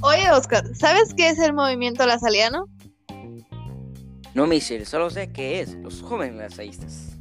Oye, 0.00 0.30
Oscar, 0.32 0.64
¿sabes 0.74 1.12
qué 1.14 1.28
es 1.28 1.38
el 1.38 1.52
movimiento 1.52 2.06
lasaliano? 2.06 2.68
No, 4.32 4.46
Michelle, 4.46 4.86
solo 4.86 5.10
sé 5.10 5.30
qué 5.30 5.60
es 5.60 5.74
los 5.74 6.00
jóvenes 6.00 6.36
lasaístas. 6.36 7.18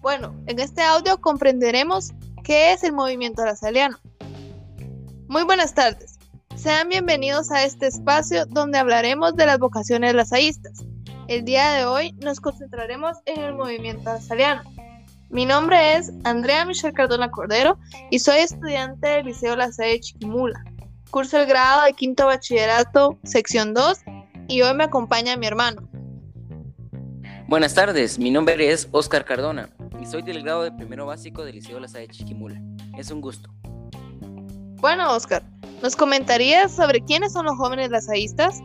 Bueno, 0.00 0.34
en 0.46 0.60
este 0.60 0.82
audio 0.82 1.20
comprenderemos 1.20 2.12
qué 2.44 2.72
es 2.72 2.84
el 2.84 2.92
movimiento 2.92 3.44
lasaliano. 3.44 3.98
Muy 5.32 5.44
buenas 5.44 5.72
tardes. 5.72 6.18
Sean 6.56 6.90
bienvenidos 6.90 7.50
a 7.50 7.64
este 7.64 7.86
espacio 7.86 8.44
donde 8.44 8.76
hablaremos 8.76 9.34
de 9.34 9.46
las 9.46 9.58
vocaciones 9.58 10.12
lasaístas. 10.12 10.84
El 11.26 11.46
día 11.46 11.72
de 11.72 11.86
hoy 11.86 12.12
nos 12.22 12.38
concentraremos 12.38 13.16
en 13.24 13.40
el 13.40 13.54
movimiento 13.54 14.12
lasaliano. 14.12 14.62
Mi 15.30 15.46
nombre 15.46 15.96
es 15.96 16.12
Andrea 16.24 16.66
Michelle 16.66 16.92
Cardona 16.92 17.30
Cordero 17.30 17.78
y 18.10 18.18
soy 18.18 18.40
estudiante 18.40 19.08
del 19.08 19.24
Liceo 19.24 19.56
La 19.56 19.72
Salle 19.72 20.00
Chiquimula. 20.00 20.62
Curso 21.10 21.40
el 21.40 21.46
grado 21.46 21.84
de 21.84 21.94
quinto 21.94 22.26
bachillerato, 22.26 23.18
sección 23.24 23.72
2, 23.72 24.00
y 24.48 24.60
hoy 24.60 24.74
me 24.74 24.84
acompaña 24.84 25.38
mi 25.38 25.46
hermano. 25.46 25.88
Buenas 27.48 27.72
tardes, 27.72 28.18
mi 28.18 28.30
nombre 28.30 28.70
es 28.70 28.86
Oscar 28.92 29.24
Cardona 29.24 29.70
y 29.98 30.04
soy 30.04 30.20
del 30.20 30.42
grado 30.42 30.62
de 30.62 30.72
primero 30.72 31.06
básico 31.06 31.42
del 31.42 31.54
Liceo 31.54 31.80
La 31.80 31.88
Salle 31.88 32.08
Chiquimula. 32.08 32.60
Es 32.98 33.10
un 33.10 33.22
gusto. 33.22 33.48
Bueno, 34.82 35.14
Oscar, 35.14 35.44
¿nos 35.80 35.94
comentarías 35.94 36.74
sobre 36.74 37.00
quiénes 37.02 37.32
son 37.32 37.46
los 37.46 37.56
jóvenes 37.56 37.90
lasaístas? 37.90 38.58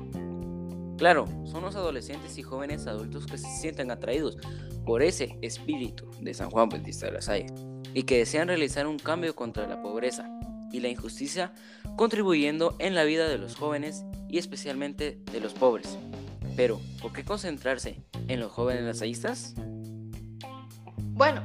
Claro, 0.98 1.28
son 1.46 1.62
los 1.62 1.76
adolescentes 1.76 2.40
y 2.40 2.42
jóvenes 2.42 2.88
adultos 2.88 3.28
que 3.28 3.38
se 3.38 3.48
sienten 3.48 3.92
atraídos 3.92 4.36
por 4.84 5.04
ese 5.04 5.38
espíritu 5.44 6.10
de 6.20 6.34
San 6.34 6.50
Juan 6.50 6.70
Bautista 6.70 7.06
de 7.06 7.12
la 7.12 7.22
Salle 7.22 7.46
y 7.94 8.02
que 8.02 8.18
desean 8.18 8.48
realizar 8.48 8.88
un 8.88 8.98
cambio 8.98 9.36
contra 9.36 9.68
la 9.68 9.80
pobreza 9.84 10.28
y 10.72 10.80
la 10.80 10.88
injusticia, 10.88 11.54
contribuyendo 11.98 12.76
en 12.80 12.96
la 12.96 13.04
vida 13.04 13.30
de 13.30 13.38
los 13.38 13.56
jóvenes 13.56 14.04
y 14.28 14.40
especialmente 14.40 15.22
de 15.32 15.40
los 15.40 15.54
pobres. 15.54 16.00
Pero, 16.56 16.82
¿por 17.00 17.14
qué 17.14 17.24
concentrarse 17.24 18.02
en 18.28 18.40
los 18.40 18.52
jóvenes 18.52 18.86
lasaístas? 18.86 19.54
Bueno, 21.14 21.44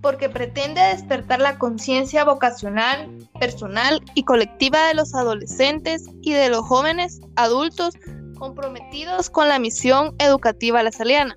porque 0.00 0.28
pretende 0.28 0.80
despertar 0.80 1.40
la 1.40 1.58
conciencia 1.58 2.24
vocacional, 2.24 3.28
personal 3.38 4.00
y 4.14 4.24
colectiva 4.24 4.88
de 4.88 4.94
los 4.94 5.14
adolescentes 5.14 6.06
y 6.22 6.32
de 6.32 6.48
los 6.48 6.64
jóvenes 6.64 7.20
adultos 7.36 7.94
comprometidos 8.38 9.28
con 9.28 9.48
la 9.48 9.58
misión 9.58 10.14
educativa 10.18 10.82
lasaliana. 10.82 11.36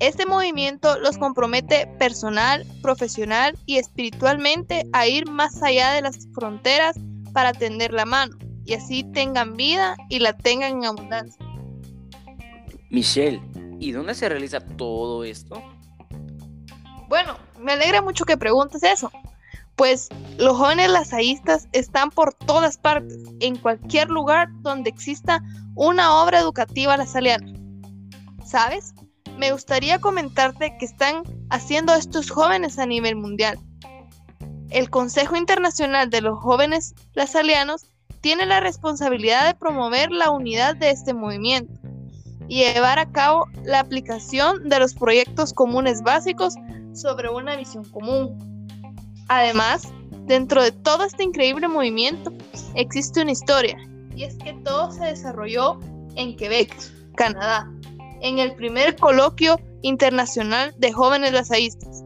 Este 0.00 0.26
movimiento 0.26 0.98
los 1.00 1.18
compromete 1.18 1.88
personal, 1.98 2.64
profesional 2.82 3.58
y 3.66 3.78
espiritualmente 3.78 4.86
a 4.92 5.08
ir 5.08 5.28
más 5.28 5.62
allá 5.62 5.92
de 5.92 6.02
las 6.02 6.28
fronteras 6.34 6.96
para 7.32 7.52
tender 7.52 7.92
la 7.92 8.04
mano 8.04 8.36
y 8.64 8.74
así 8.74 9.02
tengan 9.12 9.56
vida 9.56 9.96
y 10.08 10.20
la 10.20 10.34
tengan 10.34 10.78
en 10.78 10.84
abundancia. 10.84 11.44
Michelle, 12.90 13.40
¿y 13.80 13.92
dónde 13.92 14.14
se 14.14 14.28
realiza 14.28 14.60
todo 14.60 15.24
esto? 15.24 15.62
Bueno, 17.08 17.38
me 17.58 17.72
alegra 17.72 18.02
mucho 18.02 18.24
que 18.24 18.36
preguntes 18.36 18.82
eso, 18.82 19.10
pues 19.76 20.08
los 20.36 20.56
jóvenes 20.56 20.90
lasaístas 20.90 21.68
están 21.72 22.10
por 22.10 22.34
todas 22.34 22.76
partes, 22.76 23.18
en 23.40 23.56
cualquier 23.56 24.10
lugar 24.10 24.48
donde 24.60 24.90
exista 24.90 25.42
una 25.74 26.22
obra 26.22 26.40
educativa 26.40 26.96
lasaliana. 26.96 27.50
¿Sabes? 28.44 28.94
Me 29.38 29.52
gustaría 29.52 29.98
comentarte 30.00 30.76
que 30.78 30.84
están 30.84 31.22
haciendo 31.48 31.94
estos 31.94 32.30
jóvenes 32.30 32.78
a 32.78 32.86
nivel 32.86 33.16
mundial. 33.16 33.58
El 34.70 34.90
Consejo 34.90 35.36
Internacional 35.36 36.10
de 36.10 36.20
los 36.20 36.38
Jóvenes 36.38 36.94
Lasalianos 37.14 37.86
tiene 38.20 38.44
la 38.44 38.60
responsabilidad 38.60 39.46
de 39.46 39.54
promover 39.54 40.10
la 40.10 40.30
unidad 40.30 40.76
de 40.76 40.90
este 40.90 41.14
movimiento 41.14 41.72
y 42.48 42.64
llevar 42.64 42.98
a 42.98 43.10
cabo 43.12 43.46
la 43.64 43.80
aplicación 43.80 44.68
de 44.68 44.78
los 44.78 44.94
proyectos 44.94 45.52
comunes 45.52 46.02
básicos 46.02 46.54
sobre 46.92 47.28
una 47.28 47.56
visión 47.56 47.84
común. 47.84 48.66
Además, 49.28 49.92
dentro 50.26 50.62
de 50.62 50.72
todo 50.72 51.04
este 51.04 51.24
increíble 51.24 51.68
movimiento 51.68 52.32
existe 52.74 53.22
una 53.22 53.32
historia, 53.32 53.76
y 54.14 54.24
es 54.24 54.36
que 54.36 54.52
todo 54.64 54.90
se 54.90 55.04
desarrolló 55.04 55.78
en 56.16 56.36
Quebec, 56.36 56.74
Canadá, 57.16 57.70
en 58.20 58.38
el 58.38 58.54
primer 58.54 58.96
coloquio 58.96 59.60
internacional 59.82 60.74
de 60.78 60.92
jóvenes 60.92 61.32
lasaístas. 61.32 62.02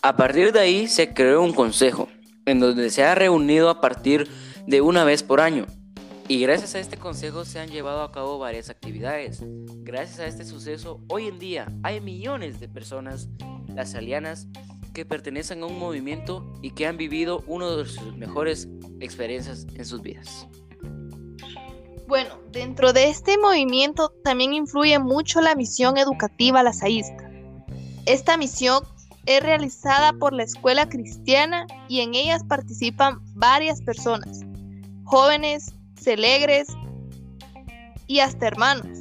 A 0.00 0.16
partir 0.16 0.52
de 0.52 0.60
ahí 0.60 0.88
se 0.88 1.12
creó 1.12 1.42
un 1.42 1.52
consejo, 1.52 2.08
en 2.46 2.60
donde 2.60 2.90
se 2.90 3.04
ha 3.04 3.14
reunido 3.14 3.70
a 3.70 3.80
partir 3.80 4.28
de 4.66 4.80
una 4.80 5.04
vez 5.04 5.22
por 5.22 5.40
año. 5.40 5.66
Y 6.28 6.40
gracias 6.40 6.74
a 6.74 6.78
este 6.78 6.96
consejo 6.96 7.44
se 7.44 7.58
han 7.60 7.68
llevado 7.68 8.02
a 8.02 8.12
cabo 8.12 8.38
varias 8.38 8.70
actividades. 8.70 9.40
Gracias 9.82 10.20
a 10.20 10.26
este 10.26 10.44
suceso, 10.44 11.00
hoy 11.08 11.26
en 11.26 11.38
día 11.38 11.66
hay 11.82 12.00
millones 12.00 12.60
de 12.60 12.68
personas 12.68 13.28
lasalianas 13.68 14.46
que 14.94 15.04
pertenecen 15.04 15.62
a 15.62 15.66
un 15.66 15.78
movimiento 15.78 16.52
y 16.62 16.70
que 16.70 16.86
han 16.86 16.96
vivido 16.96 17.42
una 17.46 17.70
de 17.70 17.86
sus 17.86 18.14
mejores 18.16 18.68
experiencias 19.00 19.66
en 19.74 19.84
sus 19.84 20.00
vidas. 20.00 20.46
Bueno, 22.06 22.38
dentro 22.50 22.92
de 22.92 23.08
este 23.08 23.38
movimiento 23.38 24.10
también 24.22 24.52
influye 24.52 24.98
mucho 24.98 25.40
la 25.40 25.54
misión 25.54 25.96
educativa 25.96 26.62
lasaísta. 26.62 27.30
Esta 28.06 28.36
misión 28.36 28.84
es 29.26 29.42
realizada 29.42 30.12
por 30.12 30.32
la 30.32 30.42
escuela 30.42 30.88
cristiana 30.88 31.66
y 31.88 32.00
en 32.00 32.14
ellas 32.14 32.44
participan 32.44 33.20
varias 33.34 33.80
personas, 33.80 34.40
jóvenes, 35.04 35.74
celegres 36.02 36.68
y 38.06 38.20
hasta 38.20 38.46
hermanos. 38.46 38.98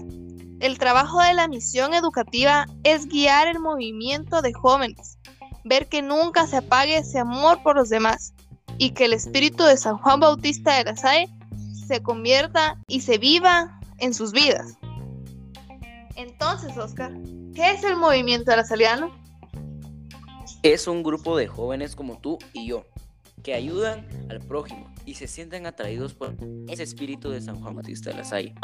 El 0.60 0.78
trabajo 0.78 1.20
de 1.22 1.34
la 1.34 1.48
misión 1.48 1.94
educativa 1.94 2.68
es 2.84 3.08
guiar 3.08 3.48
el 3.48 3.60
movimiento 3.60 4.42
de 4.42 4.54
jóvenes, 4.54 5.18
ver 5.64 5.88
que 5.90 6.02
nunca 6.02 6.46
se 6.46 6.58
apague 6.58 6.98
ese 6.98 7.20
amor 7.20 7.64
por 7.64 7.76
los 7.76 7.90
demás 7.90 8.34
y 8.78 8.92
que 8.92 9.06
el 9.06 9.14
espíritu 9.14 9.64
de 9.64 9.78
San 9.78 9.98
Juan 9.98 10.20
Bautista 10.20 10.78
de 10.78 10.84
la 10.84 10.96
Salle 10.96 11.30
se 11.88 12.02
convierta 12.04 12.78
y 12.88 13.02
se 13.02 13.18
viva 13.18 13.80
en 13.98 14.14
sus 14.14 14.32
vidas. 14.32 14.78
Entonces, 16.16 16.78
Oscar, 16.78 17.12
¿qué 17.56 17.72
es 17.72 17.84
el 17.84 17.96
movimiento 17.96 18.56
lasaliano? 18.56 19.12
Es 20.62 20.88
un 20.88 21.02
grupo 21.02 21.36
de 21.38 21.48
jóvenes 21.48 21.96
como 21.96 22.20
tú 22.20 22.38
y 22.54 22.68
yo, 22.68 22.86
que 23.44 23.56
ayudan 23.56 24.08
al 24.30 24.40
prójimo 24.40 24.91
y 25.06 25.16
se 25.16 25.28
sienten 25.28 25.66
atraídos 25.66 26.14
por 26.14 26.36
ese 26.68 26.84
espíritu 26.84 27.30
de 27.30 27.42
San 27.42 27.60
Juan 27.62 27.76
Bautista 27.76 28.10
de 28.12 28.18
la 28.18 28.24
Salle. 28.24 28.56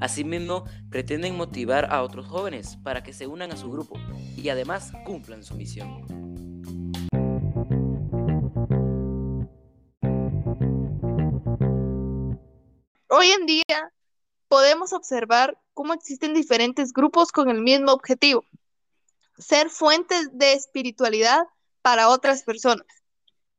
Asimismo, 0.00 0.64
pretenden 0.90 1.36
motivar 1.36 1.92
a 1.92 2.02
otros 2.02 2.26
jóvenes 2.26 2.76
para 2.82 3.02
que 3.02 3.12
se 3.12 3.26
unan 3.26 3.52
a 3.52 3.56
su 3.56 3.70
grupo 3.70 3.98
y 4.36 4.48
además 4.48 4.92
cumplan 5.04 5.44
su 5.44 5.54
misión. 5.54 6.04
Hoy 13.08 13.28
en 13.28 13.46
día 13.46 13.92
podemos 14.48 14.92
observar 14.92 15.56
cómo 15.72 15.94
existen 15.94 16.34
diferentes 16.34 16.92
grupos 16.92 17.30
con 17.30 17.48
el 17.48 17.60
mismo 17.60 17.92
objetivo, 17.92 18.44
ser 19.38 19.70
fuentes 19.70 20.30
de 20.32 20.52
espiritualidad 20.52 21.46
para 21.82 22.08
otras 22.08 22.42
personas. 22.42 22.86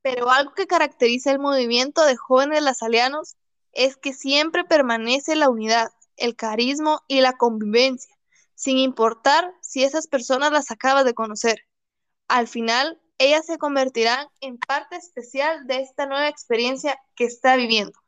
Pero 0.06 0.30
algo 0.30 0.54
que 0.54 0.68
caracteriza 0.68 1.32
el 1.32 1.40
movimiento 1.40 2.06
de 2.06 2.16
jóvenes 2.16 2.62
lasalianos 2.62 3.38
es 3.72 3.98
que 3.98 4.14
siempre 4.14 4.64
permanece 4.64 5.36
la 5.36 5.50
unidad, 5.50 5.92
el 6.16 6.36
carisma 6.36 7.02
y 7.08 7.22
la 7.22 7.38
convivencia, 7.38 8.16
sin 8.54 8.78
importar 8.78 9.52
si 9.62 9.84
esas 9.84 10.06
personas 10.06 10.52
las 10.52 10.70
acabas 10.70 11.06
de 11.06 11.16
conocer. 11.16 11.62
Al 12.28 12.48
final, 12.48 13.02
ellas 13.18 13.48
se 13.48 13.58
convertirán 13.58 14.28
en 14.42 14.60
parte 14.60 14.96
especial 14.96 15.66
de 15.66 15.82
esta 15.82 16.06
nueva 16.06 16.28
experiencia 16.28 17.02
que 17.16 17.24
está 17.24 17.56
viviendo. 17.56 18.00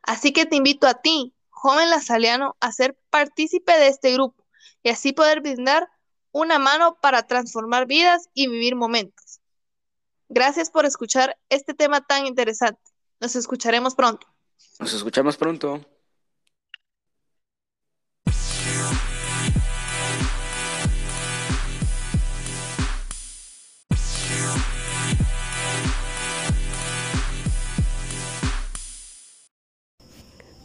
Así 0.00 0.32
que 0.32 0.46
te 0.46 0.54
invito 0.54 0.86
a 0.86 0.94
ti, 0.94 1.34
joven 1.50 1.90
lasaliano, 1.90 2.56
a 2.60 2.70
ser 2.70 2.96
partícipe 3.10 3.72
de 3.72 3.88
este 3.88 4.12
grupo 4.12 4.44
y 4.84 4.90
así 4.90 5.12
poder 5.12 5.40
brindar 5.40 5.88
una 6.30 6.60
mano 6.60 7.00
para 7.02 7.24
transformar 7.24 7.86
vidas 7.86 8.28
y 8.32 8.46
vivir 8.46 8.76
momentos. 8.76 9.40
Gracias 10.34 10.68
por 10.68 10.84
escuchar 10.84 11.38
este 11.48 11.74
tema 11.74 12.00
tan 12.00 12.26
interesante. 12.26 12.80
Nos 13.20 13.36
escucharemos 13.36 13.94
pronto. 13.94 14.26
Nos 14.80 14.92
escuchamos 14.92 15.36
pronto. 15.36 15.80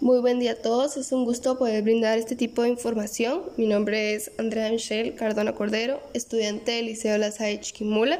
Muy 0.02 0.20
buen 0.22 0.40
día 0.40 0.54
a 0.54 0.56
todos, 0.56 0.98
es 0.98 1.12
un 1.12 1.26
gusto 1.26 1.60
poder 1.60 1.84
brindar 1.84 2.18
este 2.18 2.36
tipo 2.36 2.64
de 2.64 2.70
información. 2.70 3.44
Mi 3.58 3.68
nombre 3.68 4.16
es 4.16 4.32
Andrea 4.40 4.72
Michelle 4.72 5.14
Cardona 5.14 5.54
Cordero, 5.54 6.02
estudiante 6.16 6.72
del 6.72 6.88
Liceo 6.88 7.20
La 7.20 7.32
Salle 7.32 7.60
Chiquimula 7.60 8.20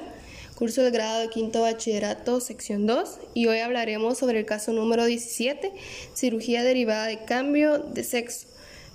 curso 0.60 0.84
del 0.84 0.92
grado 0.92 1.22
de 1.22 1.30
quinto 1.30 1.62
bachillerato, 1.62 2.42
sección 2.42 2.86
2, 2.86 3.20
y 3.34 3.48
hoy 3.48 3.60
hablaremos 3.60 4.18
sobre 4.18 4.40
el 4.40 4.46
caso 4.46 4.74
número 4.74 5.06
17, 5.06 5.72
cirugía 6.14 6.64
derivada 6.64 7.08
de 7.08 7.24
cambio 7.24 7.80
de 7.80 8.04
sexo. 8.04 8.46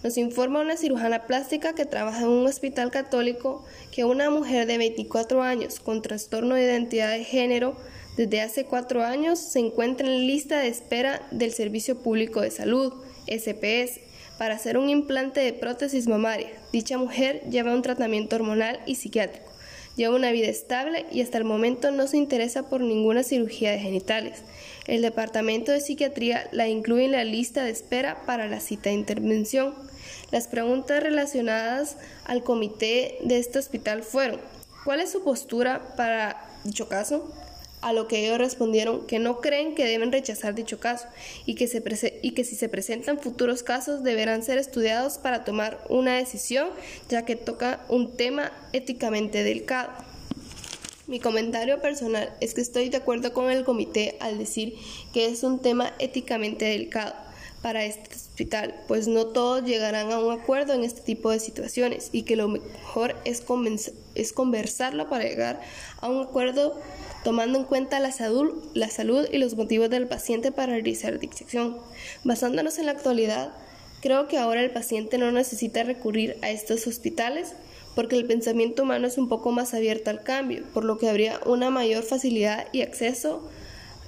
Nos 0.02 0.18
informa 0.18 0.60
una 0.60 0.76
cirujana 0.76 1.26
plástica 1.26 1.74
que 1.74 1.86
trabaja 1.86 2.20
en 2.20 2.28
un 2.28 2.46
hospital 2.46 2.90
católico 2.90 3.64
que 3.90 4.04
una 4.04 4.28
mujer 4.28 4.66
de 4.66 4.76
24 4.76 5.42
años 5.42 5.80
con 5.80 6.02
trastorno 6.02 6.54
de 6.54 6.64
identidad 6.64 7.10
de 7.12 7.24
género 7.24 7.78
desde 8.18 8.42
hace 8.42 8.66
cuatro 8.66 9.02
años 9.02 9.38
se 9.38 9.60
encuentra 9.60 10.06
en 10.06 10.26
lista 10.26 10.58
de 10.58 10.68
espera 10.68 11.26
del 11.30 11.52
Servicio 11.52 11.98
Público 11.98 12.42
de 12.42 12.50
Salud, 12.50 12.92
SPS, 13.26 14.00
para 14.36 14.56
hacer 14.56 14.76
un 14.76 14.90
implante 14.90 15.40
de 15.40 15.54
prótesis 15.54 16.08
mamaria. 16.08 16.50
Dicha 16.74 16.98
mujer 16.98 17.40
lleva 17.48 17.72
un 17.72 17.80
tratamiento 17.80 18.36
hormonal 18.36 18.80
y 18.84 18.96
psiquiátrico. 18.96 19.53
Lleva 19.96 20.16
una 20.16 20.32
vida 20.32 20.48
estable 20.48 21.06
y 21.12 21.20
hasta 21.20 21.38
el 21.38 21.44
momento 21.44 21.92
no 21.92 22.08
se 22.08 22.16
interesa 22.16 22.68
por 22.68 22.80
ninguna 22.80 23.22
cirugía 23.22 23.70
de 23.70 23.78
genitales. 23.78 24.42
El 24.86 25.02
Departamento 25.02 25.70
de 25.70 25.80
Psiquiatría 25.80 26.48
la 26.50 26.66
incluye 26.66 27.04
en 27.04 27.12
la 27.12 27.24
lista 27.24 27.64
de 27.64 27.70
espera 27.70 28.26
para 28.26 28.48
la 28.48 28.58
cita 28.58 28.90
de 28.90 28.96
intervención. 28.96 29.74
Las 30.32 30.48
preguntas 30.48 31.02
relacionadas 31.02 31.96
al 32.24 32.42
comité 32.42 33.18
de 33.22 33.38
este 33.38 33.60
hospital 33.60 34.02
fueron, 34.02 34.40
¿cuál 34.84 35.00
es 35.00 35.12
su 35.12 35.22
postura 35.22 35.94
para 35.96 36.44
dicho 36.64 36.88
caso? 36.88 37.32
A 37.84 37.92
lo 37.92 38.08
que 38.08 38.24
ellos 38.24 38.38
respondieron 38.38 39.06
que 39.06 39.18
no 39.18 39.42
creen 39.42 39.74
que 39.74 39.84
deben 39.84 40.10
rechazar 40.10 40.54
dicho 40.54 40.80
caso 40.80 41.06
y 41.44 41.54
que, 41.54 41.66
si 41.66 42.56
se 42.56 42.68
presentan 42.70 43.18
futuros 43.18 43.62
casos 43.62 44.02
deberán 44.02 44.42
ser 44.42 44.56
estudiados 44.56 45.18
para 45.18 45.44
tomar 45.44 45.84
una 45.90 46.16
decisión 46.16 46.70
ya 47.10 47.26
que 47.26 47.36
toca 47.36 47.84
un 47.90 48.16
tema 48.16 48.52
éticamente 48.72 49.44
delicado. 49.44 49.90
Mi 51.06 51.20
comentario 51.20 51.82
personal 51.82 52.34
es 52.40 52.54
que 52.54 52.62
estoy 52.62 52.88
de 52.88 52.96
acuerdo 52.96 53.34
con 53.34 53.50
el 53.50 53.64
comité 53.64 54.16
al 54.20 54.38
decir 54.38 54.76
que 55.12 55.26
es 55.26 55.42
un 55.42 55.58
tema 55.58 55.92
éticamente 55.98 56.64
delicado 56.64 57.12
para 57.60 57.84
este 57.84 58.14
hospital, 58.14 58.74
pues 58.88 59.08
no 59.08 59.26
todos 59.26 59.62
llegarán 59.62 60.10
a 60.10 60.20
un 60.20 60.32
acuerdo 60.32 60.72
en 60.72 60.84
este 60.84 61.02
tipo 61.02 61.30
de 61.30 61.38
situaciones 61.38 62.08
y 62.12 62.22
que 62.22 62.36
lo 62.36 62.48
mejor 62.48 63.14
es, 63.26 63.42
es 64.14 64.32
conversarlo 64.32 65.10
para 65.10 65.24
llegar 65.24 65.60
a 66.00 66.08
un 66.08 66.22
acuerdo 66.22 66.80
tomando 67.24 67.58
en 67.58 67.64
cuenta 67.64 67.98
la 67.98 68.12
salud, 68.12 68.52
la 68.74 68.90
salud 68.90 69.26
y 69.32 69.38
los 69.38 69.56
motivos 69.56 69.88
del 69.90 70.06
paciente 70.06 70.52
para 70.52 70.74
realizar 70.74 71.18
disección. 71.18 71.78
Basándonos 72.22 72.78
en 72.78 72.86
la 72.86 72.92
actualidad, 72.92 73.52
creo 74.02 74.28
que 74.28 74.38
ahora 74.38 74.60
el 74.60 74.70
paciente 74.70 75.16
no 75.16 75.32
necesita 75.32 75.82
recurrir 75.82 76.36
a 76.42 76.50
estos 76.50 76.86
hospitales 76.86 77.54
porque 77.94 78.16
el 78.16 78.26
pensamiento 78.26 78.82
humano 78.82 79.06
es 79.06 79.16
un 79.16 79.28
poco 79.28 79.52
más 79.52 79.72
abierto 79.72 80.10
al 80.10 80.22
cambio, 80.22 80.64
por 80.74 80.84
lo 80.84 80.98
que 80.98 81.08
habría 81.08 81.40
una 81.46 81.70
mayor 81.70 82.02
facilidad 82.02 82.66
y 82.72 82.82
acceso 82.82 83.48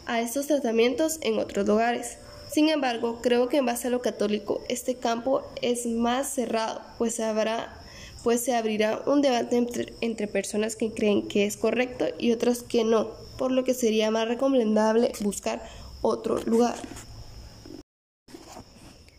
a 0.04 0.20
estos 0.20 0.46
tratamientos 0.46 1.18
en 1.22 1.38
otros 1.38 1.66
lugares. 1.66 2.18
Sin 2.52 2.68
embargo, 2.68 3.20
creo 3.22 3.48
que 3.48 3.56
en 3.56 3.66
base 3.66 3.88
a 3.88 3.90
lo 3.90 4.02
católico, 4.02 4.60
este 4.68 4.96
campo 4.96 5.42
es 5.62 5.86
más 5.86 6.28
cerrado, 6.28 6.82
pues 6.98 7.18
habrá 7.20 7.80
pues 8.26 8.40
se 8.40 8.56
abrirá 8.56 9.04
un 9.06 9.22
debate 9.22 9.64
entre, 10.00 10.26
personas 10.26 10.74
que 10.74 10.90
creen 10.90 11.28
que 11.28 11.46
es 11.46 11.56
correcto 11.56 12.06
y 12.18 12.32
otras 12.32 12.64
que 12.64 12.82
no, 12.82 13.10
por 13.38 13.52
lo 13.52 13.62
que 13.62 13.72
sería 13.72 14.10
más 14.10 14.26
recomendable 14.26 15.12
buscar 15.20 15.62
otro 16.02 16.40
lugar. 16.42 16.74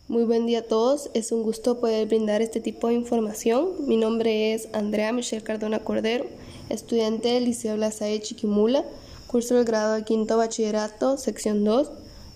Muy 0.09 0.25
buen 0.25 0.45
día 0.45 0.59
a 0.59 0.63
todos, 0.63 1.09
es 1.13 1.31
un 1.31 1.43
gusto 1.43 1.79
poder 1.79 2.05
brindar 2.09 2.41
este 2.41 2.59
tipo 2.59 2.89
de 2.89 2.95
información. 2.95 3.69
Mi 3.87 3.95
nombre 3.95 4.53
es 4.53 4.67
Andrea 4.73 5.13
Michelle 5.13 5.41
Cardona 5.41 5.79
Cordero, 5.79 6.25
estudiante 6.67 7.29
del 7.29 7.45
Liceo 7.45 7.77
La 7.77 7.91
Salle 7.91 8.19
Chiquimula, 8.19 8.83
curso 9.27 9.55
del 9.55 9.63
grado 9.63 9.93
de 9.93 10.03
quinto 10.03 10.35
bachillerato, 10.35 11.17
sección 11.17 11.63
2, 11.63 11.91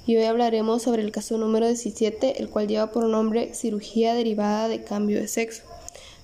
y 0.07 0.15
hoy 0.15 0.23
hablaremos 0.23 0.83
sobre 0.83 1.01
el 1.01 1.11
caso 1.11 1.37
número 1.37 1.67
17, 1.67 2.41
el 2.41 2.49
cual 2.49 2.69
lleva 2.69 2.93
por 2.93 3.03
nombre 3.03 3.53
cirugía 3.55 4.13
derivada 4.13 4.69
de 4.69 4.85
cambio 4.85 5.19
de 5.19 5.27
sexo. 5.27 5.63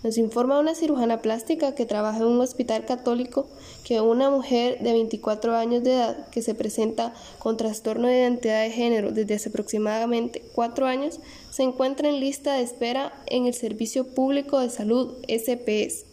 Nos 0.03 0.19
informa 0.19 0.59
una 0.59 0.75
cirujana 0.75 1.23
plástica 1.23 1.73
que 1.73 1.87
trabaja 1.87 2.19
en 2.19 2.25
un 2.25 2.39
hospital 2.39 2.85
católico 2.85 3.47
que 3.83 3.99
una 3.99 4.29
mujer 4.29 4.79
de 4.79 4.93
24 4.93 5.55
años 5.55 5.83
de 5.83 5.93
edad 5.93 6.27
que 6.29 6.43
se 6.43 6.53
presenta 6.53 7.15
con 7.39 7.57
trastorno 7.57 8.07
de 8.07 8.19
identidad 8.19 8.61
de 8.61 8.69
género 8.69 9.11
desde 9.11 9.33
hace 9.33 9.49
aproximadamente 9.49 10.43
cuatro 10.53 10.85
años 10.85 11.19
se 11.49 11.63
encuentra 11.63 12.09
en 12.09 12.19
lista 12.19 12.53
de 12.53 12.61
espera 12.61 13.11
en 13.25 13.47
el 13.47 13.55
Servicio 13.55 14.05
Público 14.05 14.59
de 14.59 14.69
Salud 14.69 15.15
SPS 15.27 16.05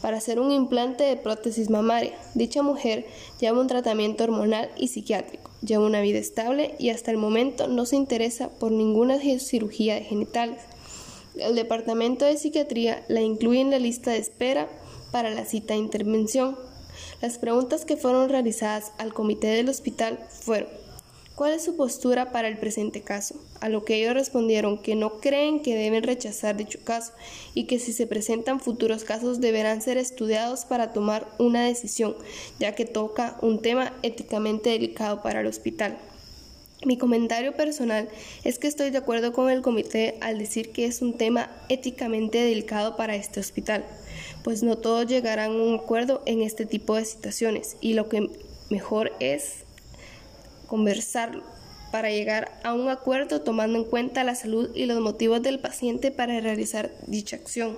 para 0.00 0.18
hacer 0.18 0.38
un 0.38 0.52
implante 0.52 1.02
de 1.02 1.16
prótesis 1.16 1.68
mamaria. 1.68 2.12
Dicha 2.34 2.62
mujer 2.62 3.06
lleva 3.40 3.60
un 3.60 3.66
tratamiento 3.66 4.22
hormonal 4.22 4.70
y 4.76 4.88
psiquiátrico, 4.88 5.50
lleva 5.62 5.84
una 5.84 6.00
vida 6.00 6.18
estable 6.18 6.76
y 6.78 6.90
hasta 6.90 7.10
el 7.10 7.16
momento 7.16 7.66
no 7.66 7.86
se 7.86 7.96
interesa 7.96 8.50
por 8.50 8.70
ninguna 8.70 9.18
cirugía 9.40 9.94
de 9.94 10.02
genitales. 10.02 10.58
El 11.36 11.54
Departamento 11.54 12.24
de 12.24 12.36
Psiquiatría 12.36 13.04
la 13.08 13.20
incluye 13.20 13.60
en 13.60 13.70
la 13.70 13.78
lista 13.78 14.10
de 14.10 14.18
espera 14.18 14.68
para 15.10 15.30
la 15.30 15.44
cita 15.44 15.74
de 15.74 15.80
intervención. 15.80 16.56
Las 17.20 17.38
preguntas 17.38 17.84
que 17.84 17.96
fueron 17.96 18.28
realizadas 18.28 18.92
al 18.98 19.14
comité 19.14 19.48
del 19.48 19.68
hospital 19.68 20.18
fueron 20.28 20.82
¿Cuál 21.34 21.54
es 21.54 21.64
su 21.64 21.76
postura 21.76 22.30
para 22.30 22.46
el 22.46 22.58
presente 22.58 23.00
caso? 23.00 23.34
A 23.60 23.70
lo 23.70 23.84
que 23.84 23.94
ellos 23.94 24.12
respondieron 24.12 24.76
que 24.76 24.94
no 24.94 25.18
creen 25.18 25.62
que 25.62 25.74
deben 25.74 26.02
rechazar 26.02 26.58
dicho 26.58 26.78
caso 26.84 27.12
y 27.54 27.64
que 27.64 27.78
si 27.78 27.94
se 27.94 28.06
presentan 28.06 28.60
futuros 28.60 29.02
casos 29.04 29.40
deberán 29.40 29.80
ser 29.80 29.96
estudiados 29.96 30.66
para 30.66 30.92
tomar 30.92 31.26
una 31.38 31.64
decisión, 31.64 32.14
ya 32.60 32.74
que 32.74 32.84
toca 32.84 33.38
un 33.40 33.62
tema 33.62 33.94
éticamente 34.02 34.70
delicado 34.70 35.22
para 35.22 35.40
el 35.40 35.46
hospital. 35.46 35.96
Mi 36.84 36.96
comentario 36.96 37.52
personal 37.52 38.08
es 38.42 38.58
que 38.58 38.66
estoy 38.66 38.90
de 38.90 38.98
acuerdo 38.98 39.32
con 39.32 39.48
el 39.48 39.62
comité 39.62 40.18
al 40.20 40.38
decir 40.38 40.72
que 40.72 40.84
es 40.84 41.00
un 41.00 41.16
tema 41.16 41.48
éticamente 41.68 42.38
delicado 42.42 42.96
para 42.96 43.14
este 43.14 43.38
hospital, 43.38 43.84
pues 44.42 44.64
no 44.64 44.76
todos 44.76 45.06
llegarán 45.06 45.52
a 45.52 45.62
un 45.62 45.74
acuerdo 45.76 46.22
en 46.26 46.42
este 46.42 46.66
tipo 46.66 46.96
de 46.96 47.04
situaciones 47.04 47.76
y 47.80 47.94
lo 47.94 48.08
que 48.08 48.28
mejor 48.68 49.12
es 49.20 49.64
conversarlo 50.66 51.44
para 51.92 52.10
llegar 52.10 52.50
a 52.64 52.72
un 52.72 52.88
acuerdo 52.88 53.42
tomando 53.42 53.78
en 53.78 53.84
cuenta 53.84 54.24
la 54.24 54.34
salud 54.34 54.70
y 54.74 54.86
los 54.86 55.00
motivos 55.00 55.40
del 55.40 55.60
paciente 55.60 56.10
para 56.10 56.40
realizar 56.40 56.90
dicha 57.06 57.36
acción. 57.36 57.76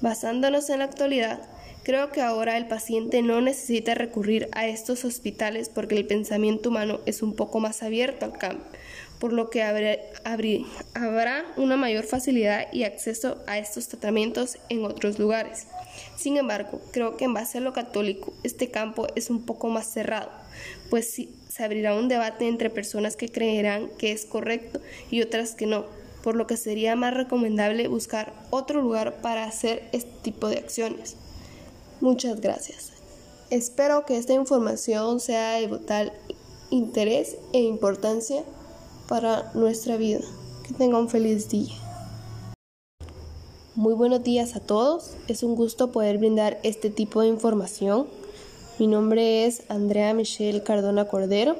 Basándonos 0.00 0.70
en 0.70 0.78
la 0.78 0.84
actualidad, 0.84 1.42
Creo 1.82 2.12
que 2.12 2.20
ahora 2.20 2.58
el 2.58 2.68
paciente 2.68 3.22
no 3.22 3.40
necesita 3.40 3.94
recurrir 3.94 4.48
a 4.52 4.66
estos 4.66 5.06
hospitales 5.06 5.70
porque 5.70 5.96
el 5.96 6.06
pensamiento 6.06 6.68
humano 6.68 7.00
es 7.06 7.22
un 7.22 7.34
poco 7.34 7.58
más 7.58 7.82
abierto 7.82 8.26
al 8.26 8.36
cambio, 8.36 8.66
por 9.18 9.32
lo 9.32 9.48
que 9.48 9.62
habrá 9.62 11.44
una 11.56 11.78
mayor 11.78 12.04
facilidad 12.04 12.70
y 12.70 12.84
acceso 12.84 13.42
a 13.46 13.58
estos 13.58 13.88
tratamientos 13.88 14.58
en 14.68 14.84
otros 14.84 15.18
lugares. 15.18 15.68
Sin 16.16 16.36
embargo, 16.36 16.82
creo 16.92 17.16
que 17.16 17.24
en 17.24 17.32
base 17.32 17.58
a 17.58 17.62
lo 17.62 17.72
católico, 17.72 18.34
este 18.42 18.70
campo 18.70 19.06
es 19.16 19.30
un 19.30 19.46
poco 19.46 19.68
más 19.68 19.86
cerrado, 19.86 20.30
pues 20.90 21.14
se 21.48 21.64
abrirá 21.64 21.94
un 21.94 22.08
debate 22.08 22.46
entre 22.46 22.68
personas 22.68 23.16
que 23.16 23.30
creerán 23.30 23.88
que 23.98 24.12
es 24.12 24.26
correcto 24.26 24.82
y 25.10 25.22
otras 25.22 25.54
que 25.54 25.64
no, 25.64 25.86
por 26.22 26.36
lo 26.36 26.46
que 26.46 26.58
sería 26.58 26.94
más 26.94 27.14
recomendable 27.14 27.88
buscar 27.88 28.34
otro 28.50 28.82
lugar 28.82 29.22
para 29.22 29.44
hacer 29.44 29.88
este 29.92 30.12
tipo 30.22 30.48
de 30.48 30.58
acciones. 30.58 31.16
Muchas 32.00 32.40
gracias. 32.40 32.92
Espero 33.50 34.06
que 34.06 34.16
esta 34.16 34.32
información 34.32 35.20
sea 35.20 35.60
de 35.60 35.66
vital 35.66 36.12
interés 36.70 37.36
e 37.52 37.60
importancia 37.60 38.42
para 39.06 39.50
nuestra 39.52 39.98
vida. 39.98 40.20
Que 40.66 40.72
tenga 40.72 40.98
un 40.98 41.10
feliz 41.10 41.50
día. 41.50 41.74
Muy 43.74 43.92
buenos 43.92 44.22
días 44.22 44.56
a 44.56 44.60
todos. 44.60 45.12
Es 45.28 45.42
un 45.42 45.54
gusto 45.56 45.92
poder 45.92 46.16
brindar 46.16 46.58
este 46.62 46.88
tipo 46.88 47.20
de 47.20 47.28
información. 47.28 48.06
Mi 48.78 48.86
nombre 48.86 49.44
es 49.44 49.64
Andrea 49.68 50.14
Michelle 50.14 50.62
Cardona 50.62 51.06
Cordero. 51.06 51.56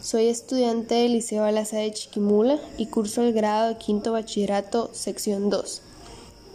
Soy 0.00 0.26
estudiante 0.26 0.96
del 0.96 1.12
Liceo 1.12 1.44
Alaza 1.44 1.76
de 1.76 1.92
Chiquimula 1.92 2.58
y 2.78 2.86
curso 2.86 3.22
el 3.22 3.32
grado 3.32 3.68
de 3.68 3.78
quinto 3.78 4.10
bachillerato, 4.10 4.90
sección 4.92 5.50
2. 5.50 5.82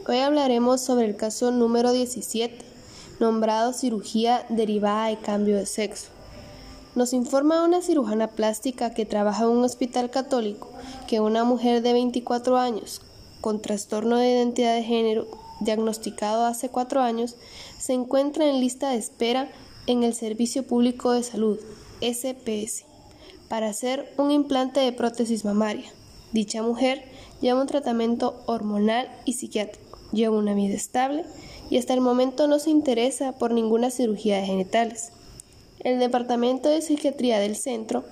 Hoy 0.08 0.18
hablaremos 0.18 0.82
sobre 0.82 1.06
el 1.06 1.16
caso 1.16 1.52
número 1.52 1.94
17 1.94 2.69
nombrado 3.20 3.74
cirugía 3.74 4.46
derivada 4.50 5.08
de 5.08 5.18
cambio 5.18 5.58
de 5.58 5.66
sexo. 5.66 6.08
Nos 6.96 7.14
informa 7.14 7.64
una 7.64 7.82
cirujana 7.82 8.28
plástica 8.28 8.94
que 8.94 9.06
trabaja 9.06 9.44
en 9.44 9.52
un 9.52 9.64
hospital 9.64 10.10
católico 10.10 10.70
que 11.08 11.20
una 11.20 11.44
mujer 11.44 11.82
de 11.82 11.94
24 11.94 12.58
años 12.58 13.02
con 13.42 13.62
trastorno 13.62 14.18
de 14.18 14.32
identidad 14.32 14.76
de 14.76 14.84
género 14.84 15.28
diagnosticado 15.60 16.46
hace 16.46 16.70
cuatro 16.70 17.02
años 17.02 17.36
se 17.80 17.94
encuentra 17.94 18.50
en 18.50 18.60
lista 18.60 18.90
de 18.90 18.98
espera 18.98 19.50
en 19.88 20.04
el 20.04 20.14
Servicio 20.14 20.64
Público 20.64 21.12
de 21.12 21.24
Salud, 21.24 21.60
SPS, 22.02 22.86
para 23.48 23.70
hacer 23.70 24.14
un 24.18 24.32
implante 24.32 24.80
de 24.80 24.92
prótesis 24.92 25.46
mamaria. 25.46 25.92
Dicha 26.32 26.62
mujer 26.62 27.04
lleva 27.42 27.62
un 27.62 27.68
tratamiento 27.68 28.42
hormonal 28.46 29.10
y 29.26 29.34
psiquiátrico, 29.34 29.98
lleva 30.12 30.38
una 30.38 30.54
vida 30.54 30.76
estable 30.76 31.26
y 31.70 31.78
hasta 31.78 31.94
el 31.94 32.02
momento 32.02 32.48
no 32.48 32.60
se 32.60 32.70
interesa 32.70 33.34
por 33.34 33.52
ninguna 33.52 33.92
cirugía 33.92 34.38
de 34.38 34.46
genitales. 34.46 35.12
El 35.80 36.00
Departamento 36.00 36.70
de 36.70 36.82
Psiquiatría 36.82 37.40
del 37.40 37.56
centro 37.56 38.04